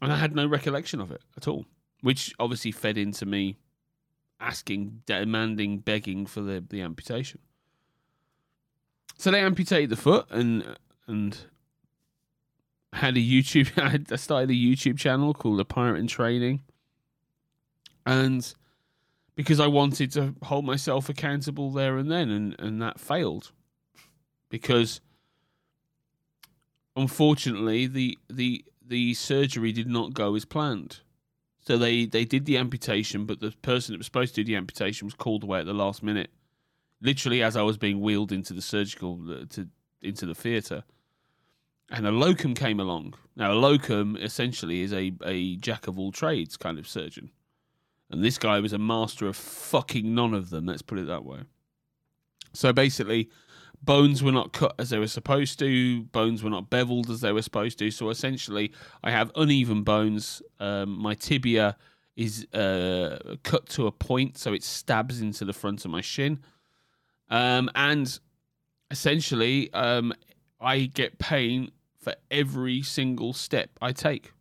And 0.02 0.14
I 0.14 0.18
had 0.18 0.36
no 0.36 0.46
recollection 0.46 1.02
of 1.02 1.12
it 1.12 1.22
at 1.36 1.48
all, 1.48 1.66
which 2.02 2.34
obviously 2.40 2.72
fed 2.72 2.98
into 2.98 3.26
me 3.26 3.58
asking, 4.40 5.02
demanding, 5.06 5.80
begging 5.80 6.26
for 6.26 6.42
the, 6.42 6.64
the 6.68 6.82
amputation. 6.82 7.40
So 9.18 9.32
they 9.32 9.40
amputated 9.40 9.90
the 9.90 9.96
foot 9.96 10.28
and 10.30 10.78
and 11.08 11.38
had 12.94 13.18
a 13.18 13.20
YouTube. 13.20 13.72
I 14.12 14.16
started 14.16 14.52
a 14.52 14.54
YouTube 14.54 14.98
channel 14.98 15.34
called 15.34 15.60
The 15.60 15.66
Pirate 15.66 16.00
in 16.00 16.08
Training, 16.08 16.62
and 18.06 18.54
because 19.36 19.60
I 19.60 19.68
wanted 19.68 20.12
to 20.14 20.36
hold 20.44 20.66
myself 20.66 21.10
accountable 21.10 21.72
there 21.72 21.98
and 21.98 22.12
then, 22.12 22.30
and 22.30 22.56
and 22.60 22.82
that 22.82 23.00
failed 23.00 23.52
because 24.50 25.02
unfortunately 26.96 27.88
the 27.88 28.18
the 28.30 28.66
the 28.86 29.14
surgery 29.14 29.72
did 29.72 29.88
not 29.88 30.14
go 30.14 30.36
as 30.36 30.46
planned. 30.46 31.02
So 31.68 31.78
they, 31.78 32.06
they 32.06 32.24
did 32.24 32.46
the 32.46 32.58
amputation, 32.58 33.26
but 33.26 33.42
the 33.42 33.52
person 33.62 33.92
that 33.92 33.98
was 33.98 34.06
supposed 34.06 34.34
to 34.36 34.42
do 34.42 34.48
the 34.48 34.56
amputation 34.56 35.06
was 35.06 35.14
called 35.14 35.44
away 35.44 35.60
at 35.60 35.66
the 35.66 35.74
last 35.74 36.02
minute. 36.02 36.30
Literally, 37.02 37.44
as 37.44 37.58
I 37.58 37.62
was 37.62 37.78
being 37.78 38.00
wheeled 38.00 38.32
into 38.32 38.54
the 38.54 38.62
surgical 38.62 39.20
uh, 39.30 39.44
to 39.50 39.68
into 40.02 40.26
the 40.26 40.34
theatre, 40.34 40.86
and 41.90 42.08
a 42.08 42.12
locum 42.12 42.54
came 42.54 42.80
along. 42.80 43.16
Now, 43.36 43.52
a 43.52 43.60
locum 43.60 44.16
essentially 44.16 44.80
is 44.80 44.94
a 44.94 45.12
a 45.26 45.58
jack 45.58 45.88
of 45.88 46.00
all 46.00 46.14
trades 46.14 46.56
kind 46.56 46.80
of 46.80 46.88
surgeon, 46.88 47.32
and 48.10 48.24
this 48.24 48.38
guy 48.38 48.62
was 48.62 48.72
a 48.72 48.80
master 48.80 49.28
of 49.28 49.36
fucking 49.36 50.16
none 50.16 50.34
of 50.34 50.50
them. 50.50 50.68
Let's 50.68 50.82
put 50.82 51.00
it 51.00 51.08
that 51.08 51.26
way. 51.26 51.40
So 52.54 52.72
basically, 52.72 53.30
bones 53.82 54.24
were 54.24 54.32
not 54.32 54.54
cut 54.54 54.76
as 54.80 54.90
they 54.90 55.00
were 55.00 55.08
supposed 55.08 55.60
to, 55.60 56.04
bones 56.04 56.44
were 56.44 56.50
not 56.50 56.70
beveled 56.70 57.10
as 57.10 57.22
they 57.22 57.32
were 57.32 57.42
supposed 57.42 57.80
to. 57.80 57.92
So 57.92 58.10
essentially, 58.10 58.72
I 59.04 59.12
have 59.12 59.32
uneven 59.36 59.84
bones. 59.84 60.42
Um, 60.60 61.00
my 61.00 61.14
tibia 61.14 61.78
is 62.16 62.46
uh, 62.54 63.36
cut 63.44 63.68
to 63.70 63.88
a 63.88 63.92
point, 63.92 64.38
so 64.38 64.54
it 64.54 64.64
stabs 64.64 65.22
into 65.22 65.46
the 65.46 65.54
front 65.54 65.86
of 65.86 65.92
my 65.92 66.02
shin. 66.02 66.40
Um, 67.30 67.70
and 67.76 68.20
essentially, 68.90 69.72
um, 69.74 70.14
I 70.60 70.82
get 70.86 71.20
pain 71.20 71.72
for 72.00 72.16
every 72.32 72.82
single 72.82 73.34
step 73.34 73.70
I 73.82 73.92
take. 73.92 74.32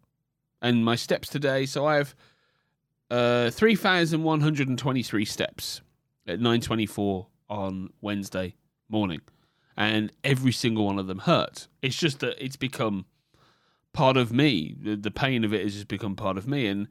And 0.63 0.85
my 0.85 0.97
steps 0.97 1.29
today, 1.29 1.67
so 1.67 1.87
I 1.87 1.97
have 1.97 2.15
uh, 3.11 3.51
3,123 3.51 5.25
steps 5.25 5.83
at 6.27 6.41
9.24 6.41 7.27
on 7.49 7.91
Wednesday 8.01 8.55
morning, 8.89 9.21
and 9.77 10.13
every 10.25 10.53
single 10.53 10.87
one 10.87 10.99
of 10.99 11.07
them 11.07 11.21
hurt. 11.21 11.69
It's 11.83 11.97
just 11.97 12.21
that 12.21 12.43
it's 12.43 12.57
become 12.57 13.07
part 13.93 14.17
of 14.17 14.33
me. 14.33 14.77
The, 14.81 14.97
the 14.97 15.11
pain 15.11 15.45
of 15.45 15.53
it 15.53 15.63
has 15.63 15.75
just 15.75 15.89
become 15.89 16.17
part 16.17 16.37
of 16.37 16.47
me, 16.47 16.67
and 16.67 16.89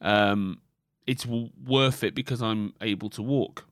um, 0.00 0.60
it's 1.06 1.24
w- 1.24 1.50
worth 1.64 2.04
it 2.04 2.14
because 2.14 2.42
I'm 2.42 2.74
able 2.80 3.10
to 3.10 3.22
walk. 3.22 3.64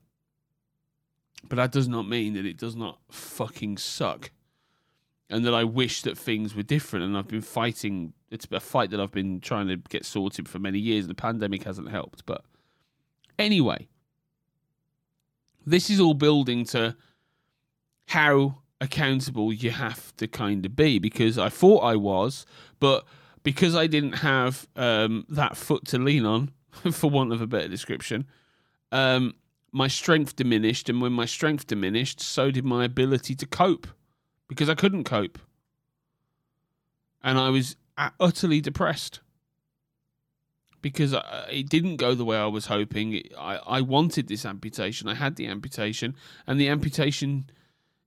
But 1.49 1.57
that 1.57 1.73
does 1.73 1.89
not 1.89 2.09
mean 2.09 2.35
that 2.35 2.47
it 2.47 2.57
does 2.57 2.75
not 2.75 2.99
fucking 3.11 3.79
suck, 3.79 4.31
and 5.29 5.45
that 5.45 5.55
I 5.55 5.65
wish 5.65 6.03
that 6.03 6.19
things 6.19 6.55
were 6.55 6.63
different. 6.63 7.05
And 7.05 7.17
I've 7.17 7.29
been 7.29 7.43
fighting. 7.43 8.15
It's 8.31 8.47
a 8.51 8.61
fight 8.61 8.91
that 8.91 9.01
I've 9.01 9.13
been 9.13 9.41
trying 9.41 9.69
to 9.69 9.77
get 9.77 10.05
sorted 10.05 10.49
for 10.49 10.59
many 10.59 10.79
years. 10.79 11.07
The 11.07 11.15
pandemic 11.15 11.65
hasn't 11.65 11.91
helped, 11.91 12.27
but 12.27 12.45
anyway, 13.39 13.89
this 15.65 15.91
is 15.91 16.01
all 16.01 16.15
building 16.15 16.65
to 16.67 16.97
how 18.07 18.59
accountable 18.81 19.53
you 19.53 19.71
have 19.71 20.15
to 20.17 20.27
kind 20.27 20.65
of 20.67 20.77
be 20.77 20.99
because 20.99 21.39
I 21.39 21.49
thought 21.49 21.81
I 21.81 21.97
was, 21.97 22.47
but 22.79 23.05
because 23.43 23.75
I 23.75 23.87
didn't 23.87 24.19
have 24.19 24.67
um, 24.77 25.25
that 25.29 25.57
foot 25.57 25.87
to 25.87 25.99
lean 25.99 26.27
on, 26.27 26.51
for 26.93 27.11
want 27.11 27.33
of 27.33 27.41
a 27.41 27.47
better 27.47 27.69
description, 27.69 28.27
um, 28.93 29.35
my 29.73 29.89
strength 29.89 30.37
diminished. 30.37 30.89
And 30.89 31.01
when 31.01 31.13
my 31.13 31.27
strength 31.27 31.67
diminished, 31.67 32.21
so 32.21 32.51
did 32.51 32.65
my 32.65 32.85
ability 32.85 33.35
to 33.37 33.47
cope 33.47 33.87
because 34.49 34.69
I 34.69 34.75
couldn't 34.75 35.05
cope. 35.05 35.39
And 37.23 37.39
I 37.39 37.51
was 37.51 37.77
utterly 38.21 38.61
depressed 38.61 39.21
because 40.83 41.15
it 41.51 41.69
didn't 41.69 41.97
go 41.97 42.15
the 42.15 42.25
way 42.25 42.37
I 42.37 42.47
was 42.47 42.67
hoping. 42.67 43.23
I, 43.37 43.57
I 43.67 43.81
wanted 43.81 44.29
this 44.29 44.45
amputation. 44.45 45.09
I 45.09 45.15
had 45.15 45.35
the 45.35 45.49
amputation, 45.49 46.15
and 46.47 46.61
the 46.61 46.69
amputation 46.69 47.51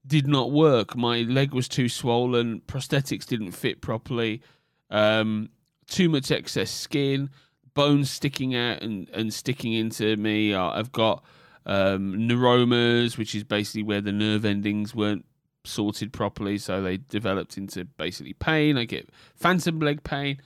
did 0.05 0.27
not 0.27 0.51
work. 0.51 0.95
My 0.95 1.21
leg 1.21 1.53
was 1.53 1.67
too 1.67 1.89
swollen. 1.89 2.61
Prosthetics 2.61 3.25
didn't 3.25 3.51
fit 3.51 3.81
properly. 3.81 4.41
Um, 4.89 5.49
too 5.87 6.09
much 6.09 6.31
excess 6.31 6.71
skin, 6.71 7.29
bones 7.73 8.09
sticking 8.09 8.55
out 8.55 8.81
and, 8.81 9.09
and 9.09 9.33
sticking 9.33 9.73
into 9.73 10.15
me. 10.17 10.53
I've 10.53 10.91
got 10.91 11.23
um, 11.65 12.15
neuromas, 12.15 13.17
which 13.17 13.35
is 13.35 13.43
basically 13.43 13.83
where 13.83 14.01
the 14.01 14.11
nerve 14.11 14.45
endings 14.45 14.95
weren't 14.95 15.25
sorted 15.65 16.13
properly, 16.13 16.57
so 16.57 16.81
they 16.81 16.97
developed 16.97 17.57
into 17.57 17.85
basically 17.85 18.33
pain. 18.33 18.77
I 18.77 18.85
get 18.85 19.09
phantom 19.35 19.79
leg 19.79 20.03
pain. 20.03 20.41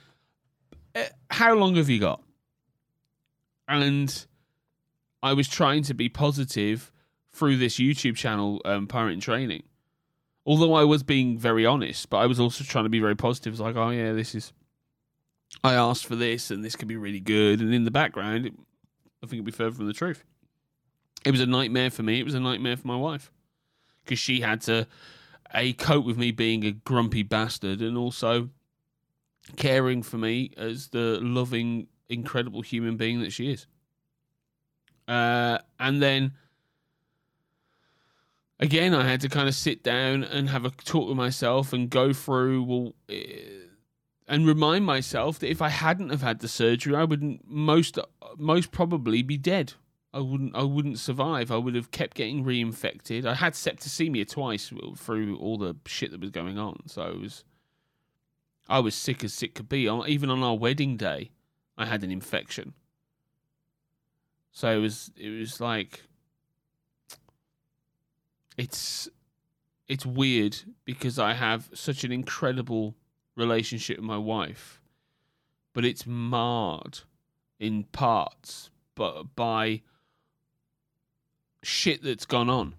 Uh, 0.95 1.03
how 1.29 1.53
long 1.53 1.75
have 1.75 1.89
you 1.89 1.99
got? 1.99 2.21
And 3.67 4.25
I 5.21 5.33
was 5.33 5.47
trying 5.47 5.83
to 5.83 5.93
be 5.93 6.09
positive 6.09 6.91
through 7.33 7.57
this 7.57 7.75
YouTube 7.75 8.15
channel, 8.15 8.61
um, 8.63 8.87
Parent 8.87 9.21
Training. 9.21 9.63
Although 10.45 10.73
I 10.73 10.83
was 10.83 11.03
being 11.03 11.37
very 11.37 11.65
honest, 11.65 12.09
but 12.09 12.17
I 12.17 12.25
was 12.25 12.39
also 12.39 12.63
trying 12.63 12.85
to 12.85 12.89
be 12.89 12.99
very 12.99 13.15
positive. 13.15 13.53
It's 13.53 13.61
like, 13.61 13.75
oh 13.75 13.89
yeah, 13.89 14.13
this 14.13 14.35
is. 14.35 14.53
I 15.63 15.73
asked 15.73 16.05
for 16.05 16.15
this, 16.15 16.51
and 16.51 16.63
this 16.63 16.75
could 16.75 16.87
be 16.87 16.97
really 16.97 17.19
good. 17.19 17.61
And 17.61 17.73
in 17.73 17.85
the 17.85 17.91
background, 17.91 18.45
it, 18.45 18.53
I 19.23 19.27
think 19.27 19.33
it'd 19.33 19.45
be 19.45 19.51
further 19.51 19.75
from 19.75 19.87
the 19.87 19.93
truth. 19.93 20.23
It 21.25 21.31
was 21.31 21.39
a 21.39 21.45
nightmare 21.45 21.89
for 21.89 22.03
me. 22.03 22.19
It 22.19 22.25
was 22.25 22.33
a 22.33 22.39
nightmare 22.39 22.75
for 22.75 22.87
my 22.87 22.95
wife 22.95 23.31
because 24.03 24.19
she 24.19 24.41
had 24.41 24.61
to 24.61 24.87
a 25.53 25.73
cope 25.73 26.05
with 26.05 26.17
me 26.17 26.31
being 26.31 26.65
a 26.65 26.71
grumpy 26.71 27.23
bastard, 27.23 27.81
and 27.81 27.97
also 27.97 28.49
caring 29.55 30.03
for 30.03 30.17
me 30.17 30.51
as 30.57 30.89
the 30.89 31.19
loving, 31.21 31.87
incredible 32.09 32.61
human 32.61 32.97
being 32.97 33.21
that 33.21 33.31
she 33.31 33.51
is. 33.51 33.67
Uh, 35.07 35.59
and 35.79 36.01
then 36.01 36.33
again, 38.63 38.95
I 38.95 39.07
had 39.07 39.21
to 39.21 39.29
kind 39.29 39.47
of 39.47 39.53
sit 39.53 39.83
down 39.83 40.23
and 40.23 40.49
have 40.49 40.65
a 40.65 40.69
talk 40.69 41.09
with 41.09 41.17
myself 41.17 41.73
and 41.73 41.89
go 41.89 42.13
through 42.13 42.63
well, 42.63 42.93
uh, 43.09 43.13
and 44.27 44.47
remind 44.47 44.85
myself 44.85 45.37
that 45.39 45.49
if 45.49 45.61
I 45.61 45.69
hadn't 45.69 46.09
have 46.09 46.21
had 46.21 46.39
the 46.39 46.47
surgery, 46.47 46.95
I 46.95 47.03
would 47.03 47.39
most 47.45 47.99
most 48.37 48.71
probably 48.71 49.21
be 49.21 49.37
dead. 49.37 49.73
I 50.13 50.19
wouldn't 50.19 50.55
I 50.55 50.63
wouldn't 50.63 50.97
survive. 50.97 51.51
I 51.51 51.57
would 51.57 51.75
have 51.75 51.91
kept 51.91 52.15
getting 52.15 52.45
reinfected. 52.45 53.25
I 53.25 53.33
had 53.33 53.53
septicemia 53.53 54.27
twice 54.27 54.71
through 54.97 55.37
all 55.37 55.57
the 55.57 55.75
shit 55.85 56.11
that 56.11 56.21
was 56.21 56.29
going 56.29 56.57
on. 56.57 56.87
So 56.87 57.03
it 57.03 57.19
was 57.19 57.43
I 58.69 58.79
was 58.79 58.95
sick 58.95 59.23
as 59.23 59.33
sick 59.33 59.55
could 59.55 59.67
be. 59.67 59.89
Even 59.89 60.29
on 60.29 60.41
our 60.41 60.55
wedding 60.55 60.95
day, 60.95 61.31
I 61.77 61.85
had 61.85 62.03
an 62.03 62.11
infection. 62.11 62.73
So 64.51 64.69
it 64.69 64.79
was 64.79 65.11
it 65.17 65.29
was 65.29 65.59
like 65.59 66.03
it's 68.57 69.09
it's 69.87 70.05
weird 70.05 70.57
because 70.85 71.19
I 71.19 71.33
have 71.33 71.69
such 71.73 72.03
an 72.03 72.11
incredible 72.11 72.95
relationship 73.35 73.97
with 73.97 74.05
my 74.05 74.17
wife, 74.17 74.81
but 75.73 75.85
it's 75.85 76.05
marred 76.07 76.99
in 77.59 77.83
parts 77.85 78.69
but 78.95 79.35
by 79.35 79.81
shit 81.61 82.03
that's 82.03 82.25
gone 82.25 82.49
on 82.49 82.75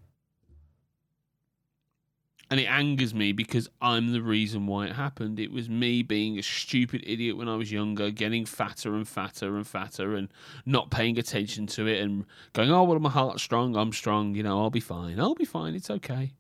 and 2.55 2.61
it 2.61 2.67
angers 2.67 3.13
me 3.13 3.33
because 3.33 3.69
I'm 3.83 4.13
the 4.13 4.23
reason 4.23 4.69
why 4.69 4.87
it 4.87 4.93
happened. 4.93 5.41
It 5.41 5.51
was 5.51 5.69
me 5.69 6.05
being 6.05 6.39
a 6.39 6.43
stupid 6.45 7.03
idiot 7.05 7.37
when 7.37 7.49
I 7.49 7.57
was 7.57 7.73
younger, 7.73 8.13
getting 8.13 8.47
fatter 8.47 8.95
and 8.95 9.09
fatter 9.09 9.57
and 9.57 9.67
fatter, 9.67 10.15
and 10.15 10.29
not 10.65 10.89
paying 10.89 11.19
attention 11.19 11.67
to 11.67 11.89
it, 11.89 12.01
and 12.01 12.25
going, 12.53 12.71
"Oh, 12.71 12.85
well, 12.85 13.01
my 13.01 13.11
heart's 13.11 13.43
strong. 13.43 13.77
I'm 13.77 13.93
strong. 13.93 14.37
You 14.37 14.45
know, 14.45 14.61
I'll 14.61 14.71
be 14.71 14.79
fine. 14.79 15.19
I'll 15.19 15.35
be 15.35 15.45
fine. 15.45 15.75
It's 15.75 15.91
okay." 15.91 16.35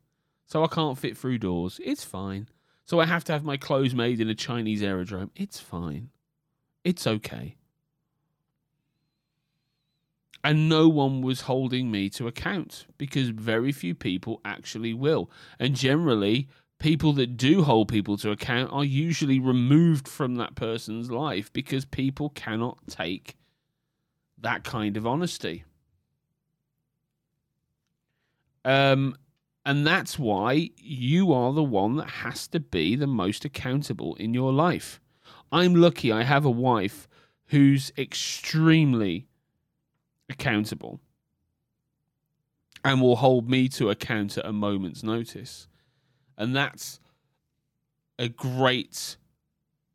So 0.46 0.62
I 0.62 0.68
can't 0.68 0.96
fit 0.96 1.18
through 1.18 1.38
doors. 1.38 1.81
It's 1.83 2.05
fine. 2.05 2.48
So 2.85 3.00
I 3.00 3.07
have 3.07 3.24
to 3.24 3.33
have 3.33 3.42
my 3.42 3.57
clothes 3.57 3.92
made 3.92 4.20
in 4.20 4.29
a 4.29 4.37
Chinese 4.37 4.85
aerodrome. 4.85 5.33
It's 5.35 5.59
fine. 5.59 6.11
It's 6.85 7.09
okay 7.09 7.57
and 10.45 10.69
no 10.69 10.87
one 10.89 11.23
was 11.23 11.41
holding 11.43 11.91
me 11.91 12.11
to 12.11 12.29
account 12.29 12.87
because 12.99 13.31
very 13.31 13.73
few 13.73 13.95
people 13.95 14.43
actually 14.45 14.93
will. 14.93 15.31
And 15.59 15.75
generally, 15.75 16.49
people 16.79 17.15
that 17.15 17.39
do 17.39 17.63
hold 17.63 17.89
people 17.89 18.19
to 18.19 18.31
account 18.31 18.71
are 18.71 18.85
usually 18.85 19.41
removed 19.41 20.07
from 20.07 20.35
that 20.35 20.55
person's 20.55 21.11
life 21.11 21.51
because 21.55 21.87
people 21.87 22.29
cannot 22.29 22.77
take 22.87 23.37
that 24.39 24.65
kind 24.65 24.99
of 24.99 25.07
honesty. 25.07 25.65
Um, 28.67 29.17
and 29.65 29.87
that's 29.87 30.19
why 30.19 30.71
you 30.77 31.33
are 31.33 31.55
the 31.55 31.63
one 31.63 31.97
that 31.97 32.09
has 32.09 32.47
to 32.49 32.61
be 32.61 32.97
the 32.97 33.07
most 33.07 33.47
accountable 33.47 34.15
in 34.17 34.35
your 34.35 34.53
life. 34.53 35.01
I'm 35.51 35.75
lucky 35.75 36.13
I 36.13 36.25
have 36.25 36.45
a 36.45 36.51
wife 36.51 37.09
who's 37.47 37.93
extremely 37.97 39.27
accountable 40.29 41.01
and 42.85 43.01
will 43.01 43.17
hold 43.17 43.49
me 43.49 43.69
to 43.71 43.91
account 43.91 44.37
at 44.37 44.45
a 44.45 44.53
moment's 44.53 45.03
notice. 45.03 45.69
And 46.37 46.55
that's 46.55 47.01
a 48.19 48.29
great 48.29 49.17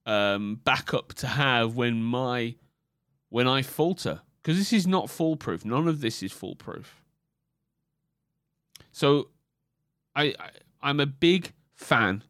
um, 0.06 0.60
backup 0.64 1.14
to 1.16 1.28
have 1.28 1.76
when 1.76 2.02
my 2.04 2.56
when 3.30 3.48
I 3.48 3.62
falter 3.62 4.22
because 4.42 4.58
this 4.58 4.74
is 4.74 4.88
not 4.88 5.10
foolproof. 5.10 5.64
None 5.64 5.88
of 5.88 6.02
this 6.02 6.24
is 6.24 6.32
foolproof. 6.32 7.04
So, 8.92 9.30
I, 10.16 10.34
I 10.40 10.50
I'm 10.82 11.00
a 11.00 11.06
big 11.06 11.54
fan. 11.76 12.24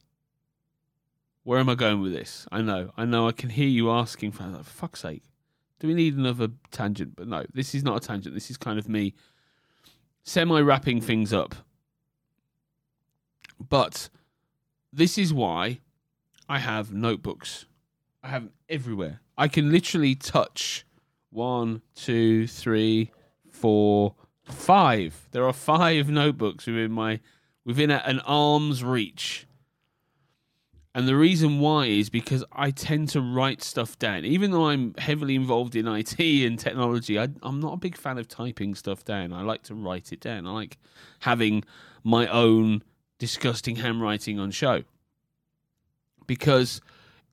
Where 1.43 1.59
am 1.59 1.69
I 1.69 1.75
going 1.75 2.01
with 2.01 2.11
this? 2.11 2.45
I 2.51 2.61
know, 2.61 2.91
I 2.97 3.05
know. 3.05 3.27
I 3.27 3.31
can 3.31 3.49
hear 3.49 3.67
you 3.67 3.89
asking 3.89 4.33
for 4.33 4.43
fuck's 4.63 4.99
sake. 4.99 5.28
Do 5.79 5.87
we 5.87 5.93
need 5.93 6.15
another 6.17 6.49
tangent? 6.71 7.15
But 7.15 7.27
no, 7.27 7.45
this 7.53 7.73
is 7.73 7.83
not 7.83 8.03
a 8.03 8.07
tangent. 8.07 8.35
This 8.35 8.49
is 8.49 8.57
kind 8.57 8.77
of 8.77 8.89
me 8.89 9.13
semi 10.23 10.59
wrapping 10.61 11.01
things 11.01 11.33
up. 11.33 11.55
But 13.59 14.09
this 14.91 15.17
is 15.17 15.33
why 15.33 15.79
I 16.47 16.59
have 16.59 16.93
notebooks. 16.93 17.65
I 18.23 18.29
have 18.29 18.43
them 18.43 18.53
everywhere. 18.67 19.21
I 19.37 19.47
can 19.47 19.71
literally 19.71 20.15
touch 20.15 20.85
one, 21.29 21.81
two, 21.95 22.47
three, 22.47 23.11
four, 23.49 24.15
five. 24.43 25.27
There 25.31 25.45
are 25.45 25.53
five 25.53 26.09
notebooks 26.09 26.65
within 26.65 26.91
my 26.91 27.19
within 27.65 27.91
a, 27.91 28.01
an 28.05 28.19
arm's 28.21 28.83
reach 28.83 29.45
and 30.95 31.07
the 31.07 31.15
reason 31.15 31.59
why 31.59 31.85
is 31.85 32.09
because 32.09 32.43
I 32.51 32.71
tend 32.71 33.09
to 33.09 33.21
write 33.21 33.61
stuff 33.61 33.99
down. 33.99 34.25
Even 34.25 34.51
though 34.51 34.69
I'm 34.69 34.95
heavily 34.97 35.35
involved 35.35 35.75
in 35.75 35.87
IT 35.87 36.19
and 36.19 36.57
technology, 36.57 37.19
I, 37.19 37.27
am 37.43 37.59
not 37.59 37.73
a 37.73 37.77
big 37.77 37.95
fan 37.95 38.17
of 38.17 38.27
typing 38.27 38.73
stuff 38.73 39.05
down. 39.05 39.31
I 39.31 39.43
like 39.43 39.61
to 39.63 39.75
write 39.75 40.11
it 40.11 40.19
down. 40.19 40.47
I 40.47 40.51
like 40.51 40.77
having 41.19 41.63
my 42.03 42.27
own 42.27 42.83
disgusting 43.19 43.77
handwriting 43.77 44.39
on 44.39 44.49
show 44.49 44.83
because 46.25 46.81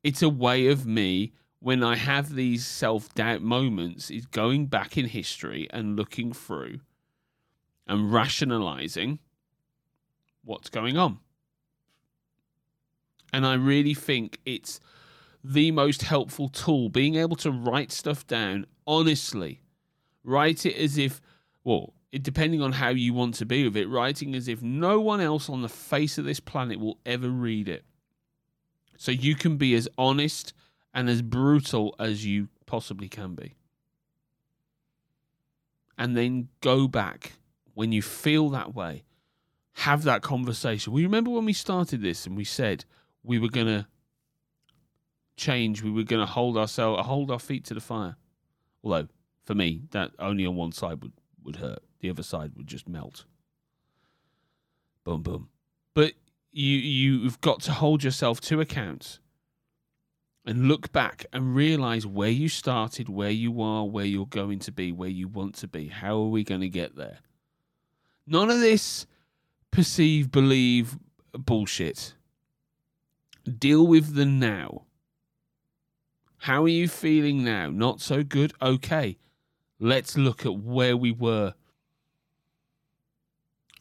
it's 0.02 0.22
a 0.22 0.28
way 0.28 0.66
of 0.66 0.84
me 0.86 1.32
when 1.61 1.82
I 1.82 1.96
have 1.96 2.34
these 2.34 2.66
self 2.66 3.14
doubt 3.14 3.42
moments 3.42 4.11
is 4.11 4.26
going 4.26 4.66
back 4.66 4.98
in 4.98 5.07
history 5.07 5.66
and 5.70 5.96
looking 5.96 6.32
through 6.32 6.80
and 7.86 8.12
rationalizing 8.12 9.18
what's 10.44 10.68
going 10.68 10.96
on. 10.96 11.20
And 13.37 13.45
I 13.45 13.53
really 13.53 13.93
think 13.93 14.39
it's 14.47 14.80
the 15.45 15.70
most 15.70 16.05
helpful 16.05 16.49
tool 16.49 16.89
being 16.89 17.16
able 17.16 17.37
to 17.37 17.51
write 17.51 17.93
stuff 17.93 18.26
down 18.26 18.64
honestly. 18.87 19.61
Write 20.24 20.64
it 20.64 20.74
as 20.74 20.97
if, 20.97 21.20
well, 21.62 21.93
it, 22.12 22.22
depending 22.22 22.62
on 22.62 22.72
how 22.72 22.89
you 22.89 23.12
want 23.12 23.34
to 23.34 23.45
be 23.45 23.64
with 23.64 23.76
it, 23.76 23.91
writing 23.91 24.34
as 24.34 24.49
if 24.49 24.62
no 24.62 25.01
one 25.01 25.20
else 25.20 25.51
on 25.51 25.61
the 25.61 25.68
face 25.68 26.16
of 26.16 26.24
this 26.24 26.41
planet 26.41 26.80
will 26.80 26.97
ever 27.05 27.28
read 27.28 27.68
it. 27.68 27.84
So 28.97 29.12
you 29.12 29.34
can 29.34 29.59
be 29.59 29.74
as 29.74 29.87
honest 29.99 30.55
and 30.95 31.11
as 31.11 31.20
brutal 31.20 31.95
as 31.99 32.24
you 32.24 32.49
possibly 32.64 33.11
can 33.11 33.34
be. 33.34 33.55
And 35.99 36.16
then 36.16 36.49
go 36.62 36.89
back 36.89 37.32
when 37.74 37.93
you 37.93 38.01
feel 38.01 38.49
that 38.49 38.74
way. 38.74 39.05
Have 39.74 40.05
that 40.05 40.22
conversation. 40.22 40.95
We 40.95 41.03
remember 41.03 41.32
when 41.32 41.45
we 41.45 41.53
started 41.53 42.01
this 42.01 42.26
and 42.26 42.34
we 42.34 42.45
said, 42.45 42.87
we 43.27 43.39
were 43.39 43.49
going 43.49 43.66
to 43.66 43.87
change. 45.37 45.83
We 45.83 45.91
were 45.91 46.05
going 46.05 46.24
to 46.24 46.33
hold 46.33 46.57
ourselves, 46.57 47.07
hold 47.07 47.31
our 47.31 47.39
feet 47.39 47.64
to 47.66 47.74
the 47.74 47.81
fire. 47.81 48.16
Although, 48.83 49.09
for 49.45 49.55
me, 49.55 49.83
that 49.91 50.12
only 50.18 50.47
on 50.47 50.57
one 50.57 50.72
side 50.72 51.03
would, 51.03 51.12
would 51.43 51.57
hurt. 51.57 51.81
The 52.01 52.11
other 52.11 52.22
side 52.22 52.53
would 52.57 52.66
just 52.66 52.89
melt. 52.89 53.24
Boom, 55.05 55.22
boom. 55.22 55.49
But 55.95 56.14
you, 56.53 56.77
you've 56.77 57.41
got 57.41 57.61
to 57.62 57.72
hold 57.72 58.05
yourself 58.05 58.41
to 58.43 58.61
account 58.61 59.18
and 60.45 60.68
look 60.68 60.93
back 60.93 61.27
and 61.33 61.55
realize 61.55 62.07
where 62.07 62.31
you 62.31 62.49
started, 62.49 63.09
where 63.09 63.31
you 63.31 63.61
are, 63.61 63.85
where 63.85 64.05
you're 64.05 64.27
going 64.27 64.61
to 64.61 64.72
be, 64.72 64.93
where 64.93 65.09
you 65.09 65.27
want 65.27 65.57
to 65.57 65.68
be. 65.68 65.89
How 65.89 66.16
are 66.18 66.29
we 66.29 66.45
going 66.45 66.61
to 66.61 66.68
get 66.68 66.97
there? 66.97 67.18
None 68.27 68.51
of 68.51 68.61
this 68.61 69.07
perceive, 69.70 70.31
believe 70.31 70.99
bullshit. 71.33 72.14
Deal 73.47 73.86
with 73.86 74.14
the 74.14 74.26
now. 74.26 74.82
How 76.38 76.64
are 76.64 76.68
you 76.68 76.88
feeling 76.88 77.44
now? 77.44 77.70
Not 77.70 78.01
so 78.01 78.22
good? 78.22 78.53
Okay. 78.61 79.18
Let's 79.78 80.16
look 80.16 80.44
at 80.44 80.59
where 80.59 80.97
we 80.97 81.12
were. 81.12 81.55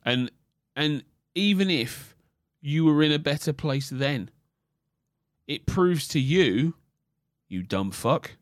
And 0.04 0.32
and 0.76 1.04
even 1.34 1.70
if 1.70 2.16
you 2.62 2.86
were 2.86 3.02
in 3.02 3.12
a 3.12 3.20
better 3.20 3.54
place 3.54 3.90
then, 3.90 4.30
it 5.48 5.66
proves 5.66 6.08
to 6.10 6.20
you, 6.20 6.76
you 7.48 7.64
dumb 7.64 7.92
fuck, 7.92 8.38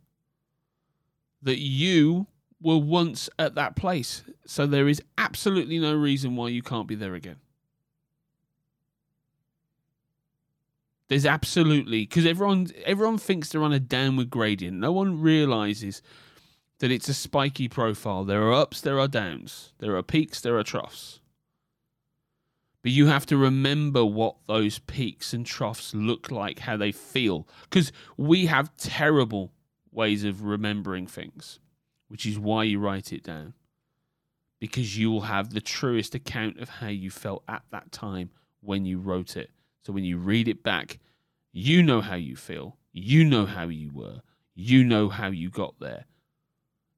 that 1.41 1.59
you 1.59 2.27
were 2.61 2.77
once 2.77 3.29
at 3.37 3.55
that 3.55 3.75
place. 3.75 4.23
So 4.45 4.65
there 4.65 4.87
is 4.87 5.01
absolutely 5.17 5.79
no 5.79 5.93
reason 5.93 6.35
why 6.35 6.49
you 6.49 6.61
can't 6.61 6.87
be 6.87 6.95
there 6.95 7.15
again. 7.15 7.37
There's 11.09 11.25
absolutely 11.25 12.05
because 12.05 12.25
everyone 12.25 12.67
everyone 12.85 13.17
thinks 13.17 13.49
they're 13.49 13.63
on 13.63 13.73
a 13.73 13.79
downward 13.79 14.29
gradient. 14.29 14.77
No 14.77 14.91
one 14.91 15.21
realizes 15.21 16.01
that 16.79 16.91
it's 16.91 17.09
a 17.09 17.13
spiky 17.13 17.67
profile. 17.67 18.23
There 18.23 18.43
are 18.43 18.53
ups, 18.53 18.81
there 18.81 18.99
are 18.99 19.07
downs, 19.07 19.73
there 19.79 19.95
are 19.95 20.03
peaks, 20.03 20.41
there 20.41 20.57
are 20.57 20.63
troughs. 20.63 21.19
But 22.81 22.91
you 22.91 23.07
have 23.07 23.25
to 23.27 23.37
remember 23.37 24.03
what 24.03 24.35
those 24.45 24.79
peaks 24.79 25.33
and 25.33 25.45
troughs 25.45 25.93
look 25.93 26.29
like, 26.29 26.59
how 26.59 26.75
they 26.75 26.91
feel. 26.91 27.47
Because 27.63 27.93
we 28.17 28.47
have 28.47 28.75
terrible 28.75 29.53
ways 29.89 30.25
of 30.25 30.43
remembering 30.43 31.07
things, 31.07 31.59
which 32.09 32.25
is 32.25 32.37
why 32.37 32.65
you 32.65 32.79
write 32.79 33.13
it 33.13 33.23
down. 33.23 33.53
Because 34.59 34.97
you 34.97 35.09
will 35.09 35.21
have 35.21 35.53
the 35.53 35.61
truest 35.61 36.13
account 36.13 36.59
of 36.59 36.67
how 36.67 36.87
you 36.87 37.09
felt 37.09 37.43
at 37.47 37.63
that 37.71 37.93
time 37.93 38.31
when 38.59 38.83
you 38.85 38.99
wrote 38.99 39.37
it. 39.37 39.51
So 39.85 39.93
when 39.93 40.03
you 40.03 40.17
read 40.17 40.47
it 40.47 40.63
back, 40.63 40.99
you 41.51 41.83
know 41.83 42.01
how 42.01 42.15
you 42.15 42.35
feel. 42.35 42.77
You 42.91 43.23
know 43.23 43.45
how 43.45 43.67
you 43.67 43.91
were. 43.91 44.21
You 44.55 44.83
know 44.83 45.09
how 45.09 45.27
you 45.27 45.49
got 45.49 45.79
there. 45.79 46.05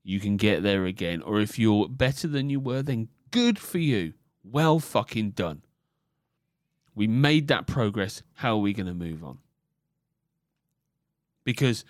You 0.04 0.20
can 0.20 0.38
get 0.38 0.62
there 0.62 0.86
again. 0.86 1.22
Or 1.22 1.40
if 1.40 1.58
you're 1.58 1.90
better 1.90 2.28
than 2.28 2.50
you 2.50 2.60
were, 2.60 2.84
then 2.84 3.10
good 3.32 3.58
for 3.58 3.80
you. 3.80 4.14
Well 4.44 4.80
fucking 4.80 5.32
done. 5.32 5.64
We 6.94 7.08
made 7.08 7.48
that 7.48 7.68
progress. 7.68 8.22
How 8.36 8.54
are 8.54 8.62
we 8.62 8.74
going 8.74 8.86
to 8.88 8.94
move 8.94 9.24
on? 9.24 9.40
Because 11.44 11.84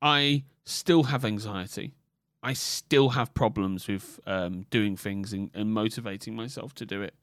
I 0.00 0.44
still 0.64 1.04
have 1.04 1.24
anxiety. 1.24 1.94
I 2.42 2.52
still 2.52 3.10
have 3.10 3.34
problems 3.34 3.88
with 3.88 4.20
um, 4.26 4.66
doing 4.70 4.96
things 4.96 5.32
and, 5.32 5.50
and 5.54 5.72
motivating 5.72 6.34
myself 6.34 6.74
to 6.76 6.86
do 6.86 7.02
it. 7.02 7.14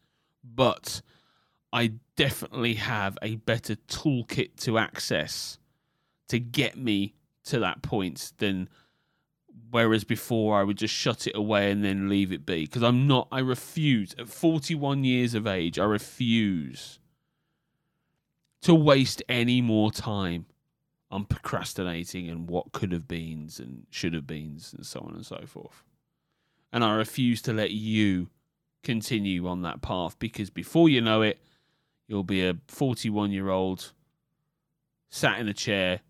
But 0.44 1.02
I 1.74 1.94
definitely 2.16 2.76
have 2.76 3.18
a 3.22 3.36
better 3.36 3.76
toolkit 3.76 4.56
to 4.62 4.78
access 4.78 5.60
to 6.30 6.40
get 6.40 6.78
me 6.78 7.14
to 7.46 7.60
that 7.60 7.82
point 7.82 8.34
than 8.38 8.70
whereas 9.70 10.04
before 10.04 10.60
I 10.60 10.64
would 10.64 10.78
just 10.78 10.94
shut 10.94 11.28
it 11.28 11.36
away 11.36 11.72
and 11.72 11.84
then 11.84 12.10
leave 12.10 12.32
it 12.32 12.46
be. 12.46 12.66
Because 12.66 12.84
I'm 12.84 13.08
not 13.08 13.28
I 13.32 13.40
refuse. 13.40 14.16
At 14.18 14.30
41 14.30 15.04
years 15.04 15.34
of 15.34 15.48
age 15.48 15.78
I 15.78 15.86
refuse 15.86 17.00
to 18.62 18.74
waste 18.74 19.24
any 19.30 19.62
more 19.62 19.92
time 19.92 20.46
on 21.10 21.26
procrastinating 21.26 22.30
and 22.30 22.50
what 22.50 22.72
could 22.72 22.92
have 22.92 23.08
beens 23.08 23.60
and 23.60 23.86
should 23.90 24.14
have 24.14 24.28
beens 24.28 24.74
and 24.74 24.86
so 24.86 25.00
on 25.02 25.14
and 25.14 25.26
so 25.26 25.42
forth. 25.46 25.84
And 26.72 26.84
I 26.84 26.96
refuse 26.96 27.42
to 27.44 27.54
let 27.54 27.72
you 27.72 28.30
continue 28.84 29.48
on 29.48 29.62
that 29.62 29.82
path 29.82 30.18
because 30.20 30.50
before 30.50 30.90
you 30.90 31.02
know 31.02 31.22
it 31.22 31.40
you'll 32.08 32.24
be 32.24 32.46
a 32.46 32.58
41 32.68 33.32
year 33.32 33.50
old 33.50 33.94
sat 35.10 35.40
in 35.40 35.48
a 35.48 35.54
chair 35.54 36.02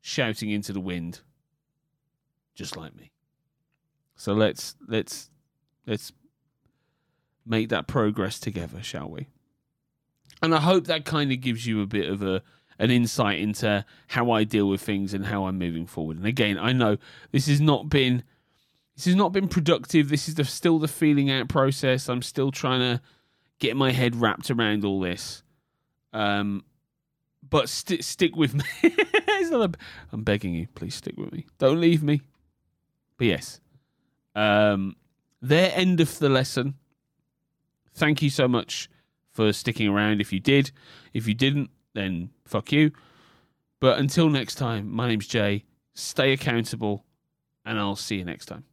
shouting 0.00 0.50
into 0.50 0.72
the 0.72 0.80
wind 0.80 1.20
just 2.54 2.76
like 2.76 2.94
me. 2.96 3.12
So 4.16 4.32
let's 4.32 4.74
let's 4.88 5.30
let's 5.86 6.12
make 7.46 7.68
that 7.68 7.86
progress 7.86 8.38
together 8.38 8.82
shall 8.82 9.08
we? 9.08 9.28
And 10.42 10.54
i 10.54 10.60
hope 10.60 10.86
that 10.86 11.04
kind 11.04 11.32
of 11.32 11.40
gives 11.40 11.66
you 11.66 11.82
a 11.82 11.86
bit 11.86 12.08
of 12.08 12.22
a 12.22 12.42
an 12.80 12.90
insight 12.90 13.40
into 13.40 13.84
how 14.08 14.30
i 14.30 14.44
deal 14.44 14.68
with 14.68 14.80
things 14.80 15.12
and 15.12 15.26
how 15.26 15.46
i'm 15.46 15.58
moving 15.58 15.86
forward. 15.86 16.16
And 16.16 16.26
again 16.26 16.58
i 16.58 16.72
know 16.72 16.96
this 17.32 17.46
has 17.46 17.60
not 17.60 17.88
been 17.88 18.22
this 18.96 19.04
has 19.04 19.14
not 19.14 19.32
been 19.32 19.46
productive. 19.46 20.08
This 20.08 20.28
is 20.28 20.34
the, 20.34 20.44
still 20.44 20.80
the 20.80 20.88
feeling 20.88 21.30
out 21.30 21.48
process. 21.48 22.08
I'm 22.08 22.20
still 22.20 22.50
trying 22.50 22.80
to 22.80 23.00
get 23.58 23.76
my 23.76 23.92
head 23.92 24.16
wrapped 24.16 24.50
around 24.50 24.84
all 24.84 25.00
this. 25.00 25.42
Um, 26.12 26.64
but 27.48 27.68
st- 27.68 28.04
stick 28.04 28.36
with 28.36 28.54
me. 28.54 28.64
a, 29.52 29.70
I'm 30.12 30.22
begging 30.22 30.54
you, 30.54 30.68
please 30.74 30.94
stick 30.94 31.16
with 31.16 31.32
me. 31.32 31.46
Don't 31.58 31.80
leave 31.80 32.02
me. 32.02 32.22
But 33.16 33.26
yes, 33.26 33.60
um, 34.34 34.96
there 35.40 35.72
end 35.74 36.00
of 36.00 36.18
the 36.18 36.28
lesson. 36.28 36.74
Thank 37.94 38.22
you 38.22 38.30
so 38.30 38.46
much 38.46 38.88
for 39.32 39.52
sticking 39.52 39.88
around. 39.88 40.20
If 40.20 40.32
you 40.32 40.40
did, 40.40 40.70
if 41.12 41.26
you 41.26 41.34
didn't, 41.34 41.70
then 41.94 42.30
fuck 42.44 42.70
you. 42.72 42.92
But 43.80 43.98
until 43.98 44.28
next 44.28 44.56
time, 44.56 44.90
my 44.90 45.08
name's 45.08 45.26
Jay. 45.26 45.64
Stay 45.94 46.32
accountable, 46.32 47.04
and 47.64 47.78
I'll 47.78 47.96
see 47.96 48.16
you 48.16 48.24
next 48.24 48.46
time. 48.46 48.64